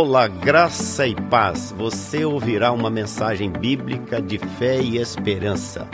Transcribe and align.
Olá, 0.00 0.28
graça 0.28 1.08
e 1.08 1.14
paz. 1.28 1.72
Você 1.72 2.24
ouvirá 2.24 2.70
uma 2.70 2.88
mensagem 2.88 3.50
bíblica 3.50 4.22
de 4.22 4.38
fé 4.38 4.80
e 4.80 4.96
esperança. 4.96 5.88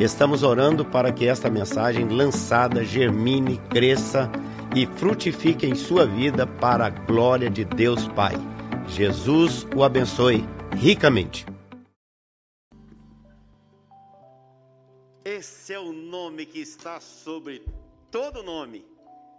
Estamos 0.00 0.42
orando 0.42 0.86
para 0.86 1.12
que 1.12 1.26
esta 1.26 1.50
mensagem 1.50 2.08
lançada 2.08 2.82
germine, 2.82 3.58
cresça 3.68 4.32
e 4.74 4.86
frutifique 4.86 5.66
em 5.66 5.74
sua 5.74 6.06
vida 6.06 6.46
para 6.46 6.86
a 6.86 6.88
glória 6.88 7.50
de 7.50 7.62
Deus 7.62 8.08
Pai. 8.08 8.32
Jesus 8.88 9.66
o 9.76 9.84
abençoe 9.84 10.48
ricamente. 10.74 11.44
Esse 15.22 15.74
é 15.74 15.78
o 15.78 15.92
nome 15.92 16.46
que 16.46 16.58
está 16.58 17.00
sobre 17.00 17.62
todo 18.10 18.42
nome. 18.42 18.82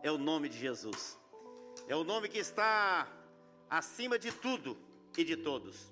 É 0.03 0.11
o 0.11 0.19
nome 0.19 0.49
de 0.49 0.59
Jesus. 0.59 1.17
É 1.87 1.95
o 1.95 2.03
nome 2.03 2.29
que 2.29 2.37
está 2.37 3.07
acima 3.73 4.19
de 4.19 4.31
tudo 4.31 4.77
e 5.17 5.23
de 5.23 5.35
todos. 5.35 5.91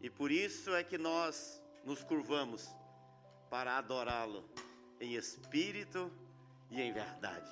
E 0.00 0.08
por 0.08 0.30
isso 0.32 0.74
é 0.74 0.82
que 0.82 0.96
nós 0.96 1.62
nos 1.84 2.02
curvamos 2.02 2.70
para 3.50 3.76
adorá-lo 3.76 4.48
em 4.98 5.14
espírito 5.14 6.10
e 6.70 6.80
em 6.80 6.94
verdade. 6.94 7.50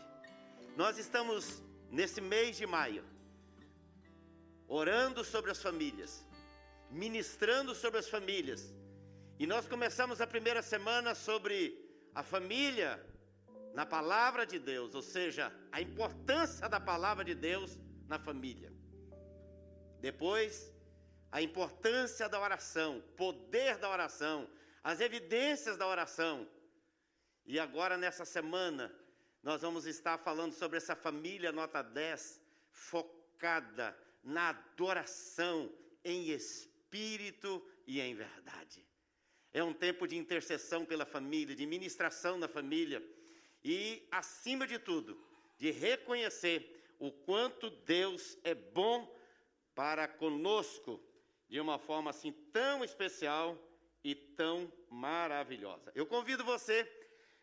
Nós 0.79 0.97
estamos 0.97 1.63
nesse 1.91 2.23
mês 2.23 2.57
de 2.57 2.67
maio 2.67 3.05
orando 4.67 5.23
sobre 5.23 5.51
as 5.51 5.61
famílias, 5.61 6.25
ministrando 6.91 7.75
sobre 7.75 7.99
as 7.99 8.09
famílias. 8.09 8.73
E 9.39 9.47
nós 9.47 9.69
começamos 9.69 10.23
a 10.23 10.27
primeira 10.27 10.63
semana 10.63 11.15
sobre 11.15 11.79
a 12.15 12.23
família 12.23 12.99
na 13.75 13.85
palavra 13.85 14.47
de 14.47 14.59
Deus, 14.59 14.95
ou 14.95 15.03
seja, 15.03 15.53
a 15.71 15.83
importância 15.83 16.67
da 16.67 16.81
palavra 16.81 17.23
de 17.23 17.35
Deus 17.35 17.79
na 18.09 18.19
família. 18.19 18.74
Depois, 20.05 20.71
a 21.33 21.41
importância 21.41 22.29
da 22.29 22.39
oração, 22.39 23.03
poder 23.17 23.79
da 23.79 23.89
oração, 23.89 24.47
as 24.83 25.01
evidências 25.01 25.79
da 25.79 25.87
oração. 25.87 26.47
E 27.47 27.59
agora, 27.59 27.97
nessa 27.97 28.27
semana, 28.27 28.95
nós 29.43 29.63
vamos 29.63 29.87
estar 29.87 30.19
falando 30.19 30.53
sobre 30.53 30.77
essa 30.77 30.95
família 30.95 31.51
nota 31.53 31.81
10, 31.81 32.39
focada 32.71 33.97
na 34.23 34.51
adoração 34.51 35.73
em 36.05 36.29
espírito 36.29 37.67
e 37.87 37.99
em 37.99 38.15
verdade. 38.15 38.87
É 39.55 39.65
um 39.65 39.73
tempo 39.73 40.07
de 40.07 40.19
intercessão 40.19 40.85
pela 40.85 41.07
família, 41.07 41.57
de 41.57 41.65
ministração 41.65 42.37
na 42.37 42.47
família 42.47 43.03
e, 43.65 44.07
acima 44.11 44.67
de 44.67 44.79
tudo, 44.79 45.19
de 45.57 45.71
reconhecer 45.71 46.95
o 46.99 47.11
quanto 47.11 47.71
Deus 47.71 48.37
é 48.45 48.55
bom 48.55 49.14
para 49.75 50.07
conosco 50.07 51.03
de 51.49 51.61
uma 51.61 51.79
forma 51.79 52.11
assim 52.11 52.33
tão 52.53 52.85
especial 52.85 53.59
e 54.03 54.15
tão 54.15 54.73
maravilhosa. 54.89 55.93
Eu 55.95 56.07
convido 56.07 56.45
você 56.45 56.85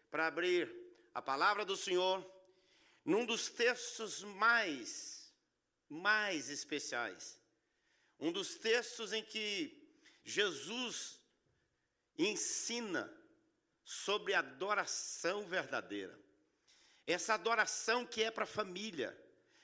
para 0.09 0.27
abrir 0.27 0.73
a 1.13 1.21
palavra 1.21 1.65
do 1.65 1.75
Senhor 1.75 2.25
num 3.03 3.25
dos 3.25 3.49
textos 3.49 4.23
mais 4.23 5.11
mais 5.89 6.49
especiais. 6.49 7.37
Um 8.17 8.31
dos 8.31 8.55
textos 8.55 9.11
em 9.11 9.23
que 9.23 9.77
Jesus 10.23 11.19
ensina 12.17 13.11
sobre 13.83 14.33
adoração 14.33 15.45
verdadeira. 15.47 16.17
Essa 17.05 17.33
adoração 17.33 18.05
que 18.05 18.23
é 18.23 18.31
para 18.31 18.45
a 18.45 18.47
família, 18.47 19.17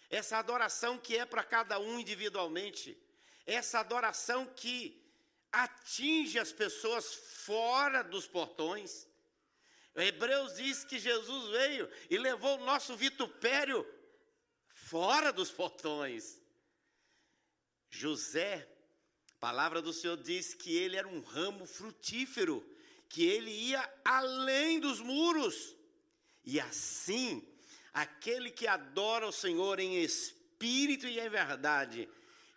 essa 0.09 0.37
adoração 0.37 0.97
que 0.97 1.17
é 1.17 1.25
para 1.25 1.43
cada 1.43 1.79
um 1.79 1.99
individualmente, 1.99 2.97
essa 3.45 3.79
adoração 3.79 4.45
que 4.45 5.03
atinge 5.51 6.37
as 6.39 6.51
pessoas 6.51 7.13
fora 7.13 8.03
dos 8.03 8.27
portões. 8.27 9.07
O 9.95 10.01
Hebreus 10.01 10.55
diz 10.55 10.83
que 10.83 10.99
Jesus 10.99 11.49
veio 11.49 11.89
e 12.09 12.17
levou 12.17 12.57
o 12.57 12.65
nosso 12.65 12.95
vitupério 12.95 13.85
fora 14.67 15.33
dos 15.33 15.51
portões. 15.51 16.39
José, 17.89 18.67
a 19.31 19.39
palavra 19.39 19.81
do 19.81 19.91
Senhor 19.91 20.17
diz 20.17 20.53
que 20.53 20.75
ele 20.75 20.97
era 20.97 21.07
um 21.07 21.21
ramo 21.21 21.65
frutífero, 21.65 22.63
que 23.09 23.25
ele 23.25 23.49
ia 23.49 24.01
além 24.03 24.79
dos 24.79 24.99
muros. 24.99 25.75
E 26.43 26.59
assim, 26.59 27.45
Aquele 27.93 28.51
que 28.51 28.67
adora 28.67 29.27
o 29.27 29.31
Senhor 29.31 29.79
em 29.79 30.01
espírito 30.03 31.07
e 31.07 31.19
em 31.19 31.29
verdade, 31.29 32.07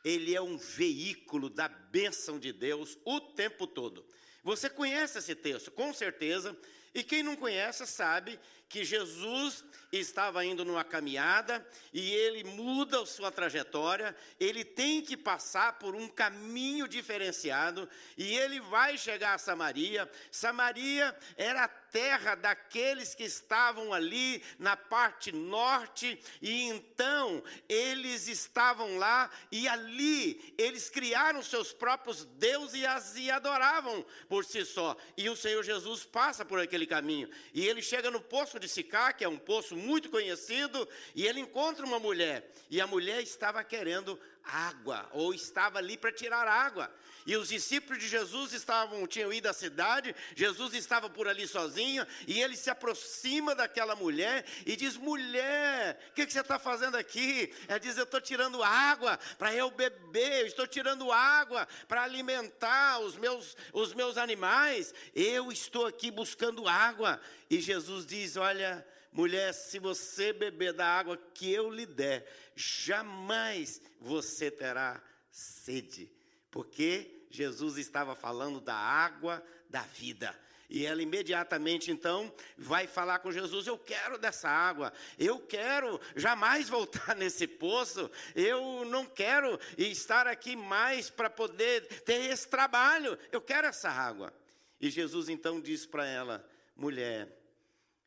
ele 0.05 0.35
é 0.35 0.41
um 0.41 0.57
veículo 0.57 1.49
da 1.51 1.69
bênção 1.69 2.39
de 2.39 2.53
Deus 2.53 2.99
o 3.05 3.21
tempo 3.21 3.67
todo. 3.67 4.05
Você 4.43 4.71
conhece 4.71 5.19
esse 5.19 5.35
texto, 5.35 5.71
com 5.71 5.93
certeza, 5.93 6.57
e 6.95 7.03
quem 7.03 7.23
não 7.23 7.37
conhece 7.37 7.87
sabe 7.87 8.39
que 8.71 8.85
Jesus 8.85 9.65
estava 9.93 10.45
indo 10.45 10.65
numa 10.65 10.85
caminhada 10.85 11.67
e 11.93 12.13
ele 12.13 12.45
muda 12.45 13.03
a 13.03 13.07
sua 13.07 13.33
trajetória, 13.33 14.17
ele 14.39 14.65
tem 14.65 15.03
que 15.03 15.17
passar 15.17 15.79
por 15.81 15.97
um 15.97 16.09
caminho 16.09 16.87
diferenciado 16.87 17.89
e 18.17 18.37
ele 18.37 18.61
vai 18.61 18.97
chegar 18.97 19.35
a 19.35 19.39
Samaria. 19.39 20.09
Samaria 20.31 21.17
era 21.37 21.65
a 21.65 21.69
terra 21.69 22.37
daqueles 22.37 23.17
que 23.17 23.25
estavam 23.25 23.93
ali 23.93 24.41
na 24.61 24.77
parte 24.77 25.33
norte 25.33 26.17
e 26.41 26.69
então 26.69 27.43
eles 27.69 28.29
estavam 28.29 28.97
lá 28.97 29.29
e 29.51 29.67
ali 29.67 30.55
eles 30.57 30.89
criaram 30.89 31.43
seus 31.43 31.73
próprios 31.73 32.25
deuses 32.25 32.81
e 32.81 32.87
as 32.87 33.17
e 33.17 33.29
adoravam 33.29 34.07
por 34.29 34.45
si 34.45 34.65
só. 34.65 34.97
E 35.17 35.29
o 35.29 35.35
Senhor 35.35 35.65
Jesus 35.65 36.05
passa 36.05 36.45
por 36.45 36.61
aquele 36.61 36.87
caminho 36.87 37.29
e 37.53 37.67
ele 37.67 37.83
chega 37.83 38.09
no 38.09 38.21
poço 38.21 38.60
de 38.61 38.69
Sicá, 38.69 39.13
que 39.13 39.25
é 39.25 39.29
um 39.29 39.39
poço 39.39 39.75
muito 39.77 40.11
conhecido, 40.11 40.89
e 41.15 41.27
ele 41.27 41.41
encontra 41.41 41.85
uma 41.85 41.99
mulher, 41.99 42.49
e 42.71 42.81
a 42.81 42.87
mulher 42.87 43.23
estava 43.23 43.65
querendo 43.65 44.19
água, 44.45 45.09
ou 45.13 45.33
estava 45.35 45.79
ali 45.79 45.97
para 45.97 46.13
tirar 46.13 46.47
água. 46.47 46.91
E 47.27 47.37
os 47.37 47.49
discípulos 47.49 48.03
de 48.03 48.09
Jesus 48.09 48.53
estavam, 48.53 49.07
tinham 49.07 49.33
ido 49.33 49.49
à 49.49 49.53
cidade, 49.53 50.15
Jesus 50.35 50.75
estava 50.75 51.09
por 51.11 51.29
ali 51.29 51.47
sozinho, 51.47 52.07
e 52.27 52.41
ele 52.41 52.57
se 52.57 52.71
aproxima 52.71 53.55
daquela 53.55 53.95
mulher 53.95 54.45
e 54.65 54.75
diz: 54.75 54.97
Mulher, 54.97 55.99
o 56.11 56.15
que, 56.15 56.27
que, 56.27 56.33
você 56.33 56.41
está 56.41 56.59
fazendo 56.59 56.97
aqui? 56.97 57.53
Ela 57.69 57.79
diz: 57.79 57.97
Eu 57.97 58.05
estou 58.05 58.21
tirando 58.21 58.63
água 58.63 59.19
para 59.39 59.55
eu 59.55 59.71
beber, 59.71 60.41
eu 60.41 60.47
estou 60.47 60.67
tirando 60.67 61.13
água 61.13 61.69
para 61.87 62.03
alimentar 62.03 63.01
os 63.01 63.17
meus, 63.17 63.57
os 63.73 63.93
meus 63.95 64.17
animais, 64.17 64.95
eu 65.15 65.53
estou 65.53 65.87
aqui 65.87 66.11
buscando 66.11 66.67
água. 66.67 67.21
E 67.49 67.61
Jesus 67.61 68.07
diz: 68.07 68.37
Olha, 68.37 68.87
mulher, 69.13 69.53
se 69.53 69.79
você 69.79 70.33
beber 70.33 70.73
da 70.73 70.87
água 70.87 71.17
que 71.35 71.51
eu 71.53 71.71
lhe 71.71 71.87
der, 71.87 72.27
jamais 72.55 73.81
você 74.01 74.51
terá 74.51 75.03
sede, 75.31 76.11
porque 76.51 77.27
Jesus 77.31 77.77
estava 77.79 78.15
falando 78.15 78.61
da 78.61 78.75
água 78.75 79.45
da 79.69 79.83
vida. 79.83 80.37
E 80.71 80.87
ela 80.87 81.03
imediatamente 81.03 81.91
então 81.91 82.33
vai 82.57 82.87
falar 82.87 83.19
com 83.19 83.33
Jesus: 83.33 83.67
Eu 83.67 83.77
quero 83.77 84.17
dessa 84.17 84.49
água, 84.49 84.93
eu 85.19 85.41
quero 85.41 86.01
jamais 86.15 86.69
voltar 86.69 87.15
nesse 87.17 87.47
poço, 87.49 88.09
eu 88.37 88.85
não 88.85 89.05
quero 89.05 89.59
estar 89.77 90.29
aqui 90.29 90.55
mais 90.55 91.11
para 91.11 91.29
poder 91.29 91.87
ter 92.05 92.31
esse 92.31 92.49
trabalho, 92.49 93.19
eu 93.33 93.41
quero 93.41 93.67
essa 93.67 93.91
água. 93.91 94.33
E 94.81 94.89
Jesus 94.91 95.29
então 95.29 95.61
diz 95.61 95.85
para 95.85 96.07
ela: 96.07 96.49
Mulher, 96.77 97.40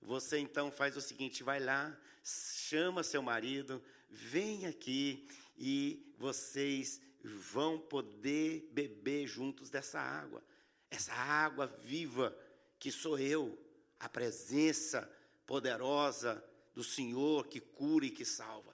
você 0.03 0.37
então 0.37 0.71
faz 0.71 0.95
o 0.97 1.01
seguinte: 1.01 1.43
vai 1.43 1.59
lá, 1.59 1.97
chama 2.23 3.03
seu 3.03 3.21
marido, 3.21 3.83
vem 4.09 4.65
aqui 4.65 5.27
e 5.57 6.13
vocês 6.17 7.01
vão 7.23 7.79
poder 7.79 8.69
beber 8.71 9.27
juntos 9.27 9.69
dessa 9.69 9.99
água. 9.99 10.43
Essa 10.89 11.13
água 11.13 11.65
viva 11.65 12.37
que 12.77 12.91
sou 12.91 13.17
eu, 13.17 13.57
a 13.99 14.09
presença 14.09 15.09
poderosa 15.45 16.43
do 16.73 16.83
Senhor 16.83 17.47
que 17.47 17.59
cura 17.59 18.05
e 18.05 18.11
que 18.11 18.25
salva. 18.25 18.72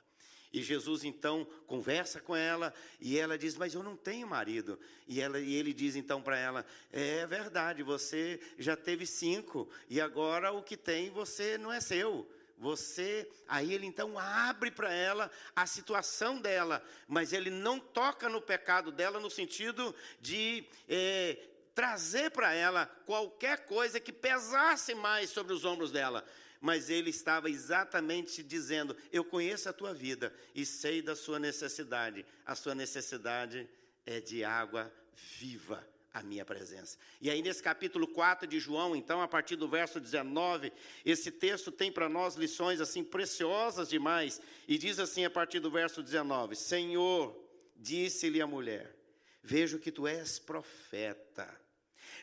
E 0.51 0.63
Jesus 0.63 1.03
então 1.03 1.47
conversa 1.67 2.19
com 2.19 2.35
ela 2.35 2.73
e 2.99 3.19
ela 3.19 3.37
diz: 3.37 3.55
Mas 3.55 3.75
eu 3.75 3.83
não 3.83 3.95
tenho 3.95 4.27
marido. 4.27 4.79
E, 5.07 5.21
ela, 5.21 5.39
e 5.39 5.53
ele 5.53 5.73
diz 5.73 5.95
então 5.95 6.21
para 6.21 6.37
ela: 6.37 6.65
É 6.91 7.27
verdade, 7.27 7.83
você 7.83 8.39
já 8.57 8.75
teve 8.75 9.05
cinco 9.05 9.69
e 9.87 10.01
agora 10.01 10.51
o 10.51 10.63
que 10.63 10.75
tem 10.75 11.11
você 11.11 11.57
não 11.57 11.71
é 11.71 11.79
seu. 11.79 12.27
Você, 12.57 13.29
aí 13.47 13.73
ele 13.73 13.85
então 13.85 14.19
abre 14.19 14.69
para 14.69 14.91
ela 14.91 15.31
a 15.55 15.65
situação 15.65 16.41
dela, 16.41 16.83
mas 17.07 17.31
ele 17.31 17.49
não 17.49 17.79
toca 17.79 18.27
no 18.27 18.41
pecado 18.41 18.91
dela 18.91 19.17
no 19.17 19.29
sentido 19.29 19.95
de 20.19 20.65
é, 20.85 21.37
trazer 21.73 22.31
para 22.31 22.53
ela 22.53 22.85
qualquer 23.05 23.65
coisa 23.65 23.97
que 23.97 24.11
pesasse 24.11 24.93
mais 24.93 25.29
sobre 25.29 25.53
os 25.53 25.63
ombros 25.63 25.89
dela 25.89 26.25
mas 26.61 26.89
ele 26.89 27.09
estava 27.09 27.49
exatamente 27.49 28.43
dizendo: 28.43 28.95
Eu 29.11 29.23
conheço 29.23 29.69
a 29.69 29.73
tua 29.73 29.93
vida 29.93 30.33
e 30.53 30.65
sei 30.65 31.01
da 31.01 31.15
sua 31.15 31.39
necessidade. 31.39 32.25
A 32.45 32.55
sua 32.55 32.75
necessidade 32.75 33.69
é 34.05 34.19
de 34.19 34.43
água 34.43 34.91
viva 35.37 35.85
a 36.13 36.23
minha 36.23 36.43
presença. 36.43 36.97
E 37.21 37.29
aí, 37.29 37.41
nesse 37.41 37.61
capítulo 37.61 38.07
4 38.07 38.47
de 38.47 38.59
João, 38.59 38.95
então, 38.95 39.21
a 39.21 39.27
partir 39.27 39.55
do 39.55 39.67
verso 39.67 39.99
19, 39.99 40.71
esse 41.05 41.31
texto 41.31 41.71
tem 41.71 41.91
para 41.91 42.09
nós 42.09 42.35
lições 42.35 42.81
assim 42.81 43.03
preciosas 43.03 43.87
demais. 43.87 44.41
E 44.67 44.77
diz 44.77 44.99
assim 44.99 45.23
a 45.25 45.29
partir 45.29 45.59
do 45.59 45.71
verso 45.71 46.01
19: 46.01 46.55
Senhor, 46.55 47.39
disse-lhe 47.75 48.41
a 48.41 48.47
mulher, 48.47 48.95
vejo 49.41 49.79
que 49.79 49.91
tu 49.91 50.07
és 50.07 50.39
profeta. 50.39 51.49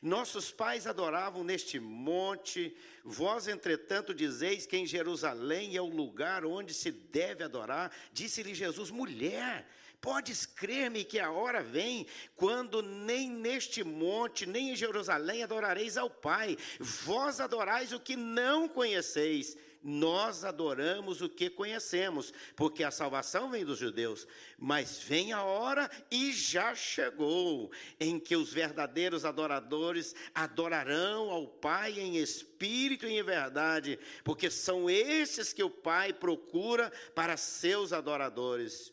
Nossos 0.02 0.50
pais 0.50 0.86
adoravam 0.86 1.42
neste 1.42 1.80
monte, 1.80 2.76
vós, 3.04 3.48
entretanto, 3.48 4.14
dizeis 4.14 4.66
que 4.66 4.76
em 4.76 4.86
Jerusalém 4.86 5.76
é 5.76 5.80
o 5.80 5.86
lugar 5.86 6.44
onde 6.44 6.74
se 6.74 6.90
deve 6.90 7.42
adorar. 7.42 7.90
Disse-lhe 8.12 8.54
Jesus: 8.54 8.90
mulher, 8.90 9.66
podes 10.00 10.46
crer-me 10.46 11.04
que 11.04 11.18
a 11.18 11.30
hora 11.30 11.62
vem 11.62 12.06
quando 12.36 12.82
nem 12.82 13.30
neste 13.30 13.82
monte, 13.82 14.46
nem 14.46 14.70
em 14.70 14.76
Jerusalém 14.76 15.42
adorareis 15.42 15.96
ao 15.96 16.10
Pai. 16.10 16.56
Vós 16.78 17.40
adorais 17.40 17.92
o 17.92 18.00
que 18.00 18.16
não 18.16 18.68
conheceis 18.68 19.56
nós 19.82 20.44
adoramos 20.44 21.22
o 21.22 21.28
que 21.28 21.48
conhecemos, 21.48 22.32
porque 22.54 22.82
a 22.82 22.90
salvação 22.90 23.50
vem 23.50 23.64
dos 23.64 23.78
judeus. 23.78 24.26
Mas 24.58 24.98
vem 24.98 25.32
a 25.32 25.44
hora 25.44 25.90
e 26.10 26.32
já 26.32 26.74
chegou 26.74 27.70
em 28.00 28.18
que 28.18 28.36
os 28.36 28.52
verdadeiros 28.52 29.24
adoradores 29.24 30.14
adorarão 30.34 31.30
ao 31.30 31.46
Pai 31.46 31.98
em 31.98 32.16
espírito 32.16 33.06
e 33.06 33.18
em 33.18 33.22
verdade, 33.22 33.98
porque 34.24 34.50
são 34.50 34.90
esses 34.90 35.52
que 35.52 35.62
o 35.62 35.70
Pai 35.70 36.12
procura 36.12 36.92
para 37.14 37.36
seus 37.36 37.92
adoradores. 37.92 38.92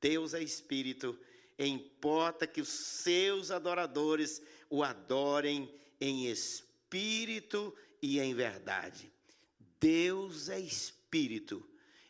Deus 0.00 0.34
é 0.34 0.42
espírito, 0.42 1.18
e 1.58 1.66
importa 1.66 2.46
que 2.46 2.60
os 2.60 2.68
seus 2.68 3.50
adoradores 3.50 4.42
o 4.68 4.82
adorem 4.82 5.72
em 6.00 6.26
espírito 6.26 7.74
e 8.02 8.18
em 8.20 8.34
verdade. 8.34 9.13
Deus 9.84 10.48
é 10.48 10.58
espírito, 10.58 11.62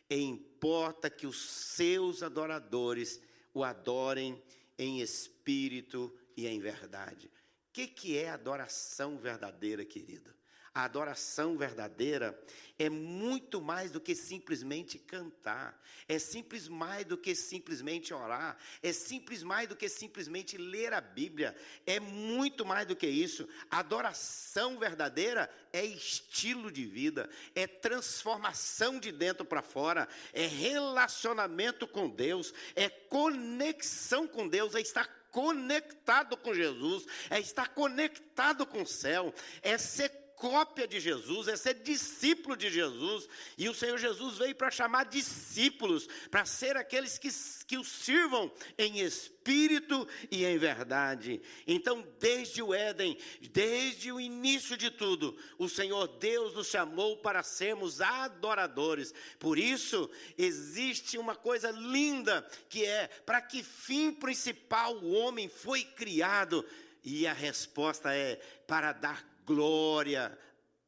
e 0.09 0.15
importa 0.15 1.09
que 1.09 1.27
os 1.27 1.41
seus 1.41 2.23
adoradores 2.23 3.19
o 3.53 3.65
adorem 3.65 4.41
em 4.77 5.01
espírito 5.01 6.17
e 6.37 6.47
em 6.47 6.57
verdade. 6.57 7.27
O 7.27 7.31
que, 7.73 7.85
que 7.85 8.17
é 8.17 8.29
adoração 8.29 9.17
verdadeira, 9.17 9.83
querido? 9.83 10.33
A 10.75 10.83
adoração 10.83 11.57
verdadeira 11.57 12.37
é 12.77 12.89
muito 12.89 13.61
mais 13.61 13.91
do 13.91 14.01
que 14.01 14.13
simplesmente 14.13 14.99
cantar, 14.99 15.81
é 16.05 16.19
simples 16.19 16.67
mais 16.67 17.05
do 17.05 17.17
que 17.17 17.33
simplesmente 17.33 18.13
orar, 18.13 18.57
é 18.83 18.91
simples 18.91 19.41
mais 19.41 19.69
do 19.69 19.75
que 19.77 19.87
simplesmente 19.87 20.57
ler 20.57 20.91
a 20.91 20.99
Bíblia, 20.99 21.55
é 21.87 21.97
muito 21.97 22.65
mais 22.65 22.85
do 22.85 22.93
que 22.93 23.07
isso. 23.07 23.47
A 23.71 23.79
adoração 23.79 24.77
verdadeira 24.77 25.49
é 25.71 25.85
estilo 25.85 26.69
de 26.69 26.85
vida, 26.85 27.29
é 27.55 27.65
transformação 27.65 28.99
de 28.99 29.13
dentro 29.13 29.45
para 29.45 29.61
fora, 29.61 30.09
é 30.33 30.45
relacionamento 30.45 31.87
com 31.87 32.09
Deus, 32.09 32.53
é 32.75 32.89
conexão 32.89 34.27
com 34.27 34.45
Deus, 34.45 34.75
é 34.75 34.81
estar 34.81 35.07
conectado 35.31 36.35
com 36.35 36.53
Jesus, 36.53 37.05
é 37.29 37.39
estar 37.39 37.69
conectado 37.69 38.65
com 38.65 38.81
o 38.81 38.87
céu, 38.87 39.33
é 39.61 39.77
ser 39.77 40.24
cópia 40.35 40.87
de 40.87 40.99
Jesus, 40.99 41.47
é 41.47 41.55
ser 41.55 41.75
discípulo 41.75 42.55
de 42.55 42.69
Jesus. 42.69 43.27
E 43.57 43.67
o 43.69 43.73
Senhor 43.73 43.97
Jesus 43.97 44.37
veio 44.37 44.55
para 44.55 44.69
chamar 44.69 45.05
discípulos, 45.05 46.07
para 46.29 46.45
ser 46.45 46.77
aqueles 46.77 47.17
que, 47.17 47.29
que 47.65 47.77
o 47.77 47.83
sirvam 47.83 48.51
em 48.77 48.99
espírito 48.99 50.07
e 50.29 50.45
em 50.45 50.57
verdade. 50.57 51.41
Então, 51.65 52.05
desde 52.19 52.61
o 52.61 52.73
Éden, 52.73 53.17
desde 53.51 54.11
o 54.11 54.19
início 54.19 54.77
de 54.77 54.91
tudo, 54.91 55.37
o 55.57 55.69
Senhor 55.69 56.07
Deus 56.07 56.53
nos 56.53 56.67
chamou 56.67 57.17
para 57.17 57.43
sermos 57.43 58.01
adoradores. 58.01 59.13
Por 59.39 59.57
isso, 59.57 60.09
existe 60.37 61.17
uma 61.17 61.35
coisa 61.35 61.71
linda 61.71 62.47
que 62.69 62.85
é: 62.85 63.07
para 63.07 63.41
que 63.41 63.63
fim 63.63 64.11
principal 64.11 64.95
o 64.97 65.11
homem 65.13 65.49
foi 65.49 65.83
criado? 65.83 66.65
E 67.03 67.27
a 67.27 67.33
resposta 67.33 68.13
é: 68.13 68.35
para 68.67 68.91
dar 68.91 69.34
glória 69.45 70.37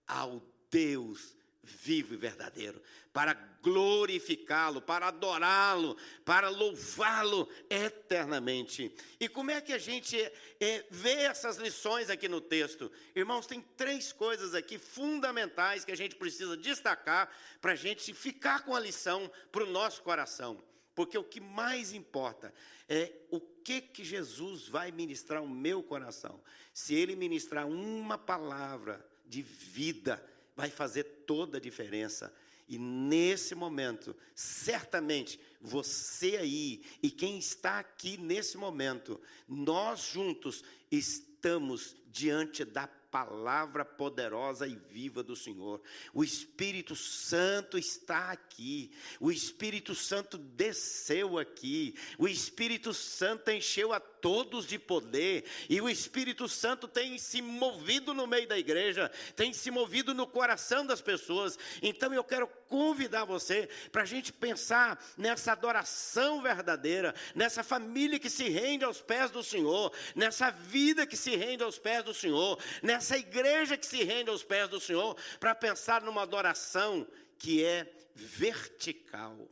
ao 0.07 0.41
Deus 0.69 1.37
vivo 1.67 2.13
e 2.13 2.17
verdadeiro, 2.17 2.81
para 3.11 3.33
glorificá-lo, 3.61 4.81
para 4.81 5.07
adorá-lo, 5.07 5.97
para 6.23 6.49
louvá-lo 6.49 7.49
eternamente. 7.69 8.93
E 9.19 9.27
como 9.27 9.51
é 9.51 9.59
que 9.59 9.73
a 9.73 9.77
gente 9.77 10.17
é, 10.59 10.85
vê 10.89 11.23
essas 11.23 11.57
lições 11.57 12.09
aqui 12.09 12.29
no 12.29 12.39
texto? 12.39 12.91
Irmãos, 13.15 13.45
tem 13.45 13.61
três 13.75 14.13
coisas 14.13 14.55
aqui 14.55 14.77
fundamentais 14.77 15.83
que 15.83 15.91
a 15.91 15.97
gente 15.97 16.15
precisa 16.15 16.55
destacar 16.55 17.29
para 17.59 17.73
a 17.73 17.75
gente 17.75 18.13
ficar 18.13 18.63
com 18.63 18.75
a 18.75 18.79
lição 18.79 19.29
para 19.51 19.63
o 19.63 19.69
nosso 19.69 20.01
coração. 20.01 20.63
Porque 20.97 21.15
o 21.15 21.23
que 21.23 21.39
mais 21.39 21.93
importa 21.93 22.51
é 22.89 23.13
o 23.29 23.39
que 23.39 23.81
que 23.81 24.03
Jesus 24.03 24.67
vai 24.67 24.91
ministrar 24.91 25.39
ao 25.39 25.47
meu 25.47 25.83
coração. 25.83 26.41
Se 26.73 26.95
ele 26.95 27.15
ministrar 27.15 27.67
uma 27.67 28.17
palavra 28.17 29.07
de 29.23 29.43
vida, 29.43 30.27
vai 30.55 30.71
fazer 30.71 31.03
toda 31.27 31.59
a 31.59 31.61
diferença. 31.61 32.33
E 32.67 32.79
nesse 32.79 33.53
momento, 33.53 34.15
certamente, 34.33 35.39
você 35.61 36.37
aí 36.37 36.81
e 37.03 37.11
quem 37.11 37.37
está 37.37 37.77
aqui 37.77 38.17
nesse 38.17 38.57
momento, 38.57 39.21
nós 39.47 39.99
juntos 39.99 40.63
estamos 40.91 41.95
diante 42.07 42.65
da 42.65 42.87
palavra 43.11 43.85
poderosa 43.85 44.67
e 44.67 44.75
viva 44.75 45.23
do 45.23 45.35
Senhor. 45.35 45.81
O 46.13 46.23
Espírito 46.23 46.95
Santo 46.95 47.77
está 47.77 48.31
aqui. 48.31 48.91
O 49.19 49.31
Espírito 49.31 49.95
Santo 49.95 50.37
desceu 50.37 51.37
aqui. 51.37 51.95
O 52.17 52.27
Espírito 52.27 52.93
Santo 52.93 53.49
encheu 53.49 53.93
a 53.93 53.99
todos 54.21 54.65
de 54.67 54.77
poder. 54.79 55.45
E 55.69 55.79
o 55.81 55.89
Espírito 55.89 56.47
Santo 56.47 56.87
tem 56.87 57.17
se 57.17 57.41
movido 57.41 58.13
no 58.13 58.27
meio 58.27 58.47
da 58.47 58.57
igreja, 58.57 59.11
tem 59.35 59.53
se 59.53 59.71
movido 59.71 60.13
no 60.13 60.27
coração 60.27 60.85
das 60.85 61.01
pessoas. 61.01 61.57
Então 61.81 62.13
eu 62.13 62.23
quero 62.23 62.47
convidar 62.67 63.25
você 63.25 63.69
para 63.91 64.03
a 64.03 64.05
gente 64.05 64.31
pensar 64.33 65.03
nessa 65.17 65.51
adoração 65.51 66.41
verdadeira, 66.41 67.13
nessa 67.33 67.63
família 67.63 68.19
que 68.19 68.29
se 68.29 68.49
rende 68.49 68.83
aos 68.83 69.01
pés 69.01 69.31
do 69.31 69.43
Senhor, 69.43 69.91
nessa 70.15 70.51
vida 70.51 71.05
que 71.05 71.17
se 71.17 71.35
rende 71.35 71.63
aos 71.63 71.79
pés 71.79 72.03
do 72.03 72.13
Senhor, 72.13 72.59
nessa 72.81 73.17
igreja 73.17 73.77
que 73.77 73.85
se 73.85 74.03
rende 74.03 74.29
aos 74.29 74.43
pés 74.43 74.69
do 74.69 74.79
Senhor, 74.79 75.15
para 75.39 75.55
pensar 75.55 76.01
numa 76.01 76.23
adoração 76.23 77.07
que 77.37 77.63
é 77.63 77.91
vertical. 78.15 79.47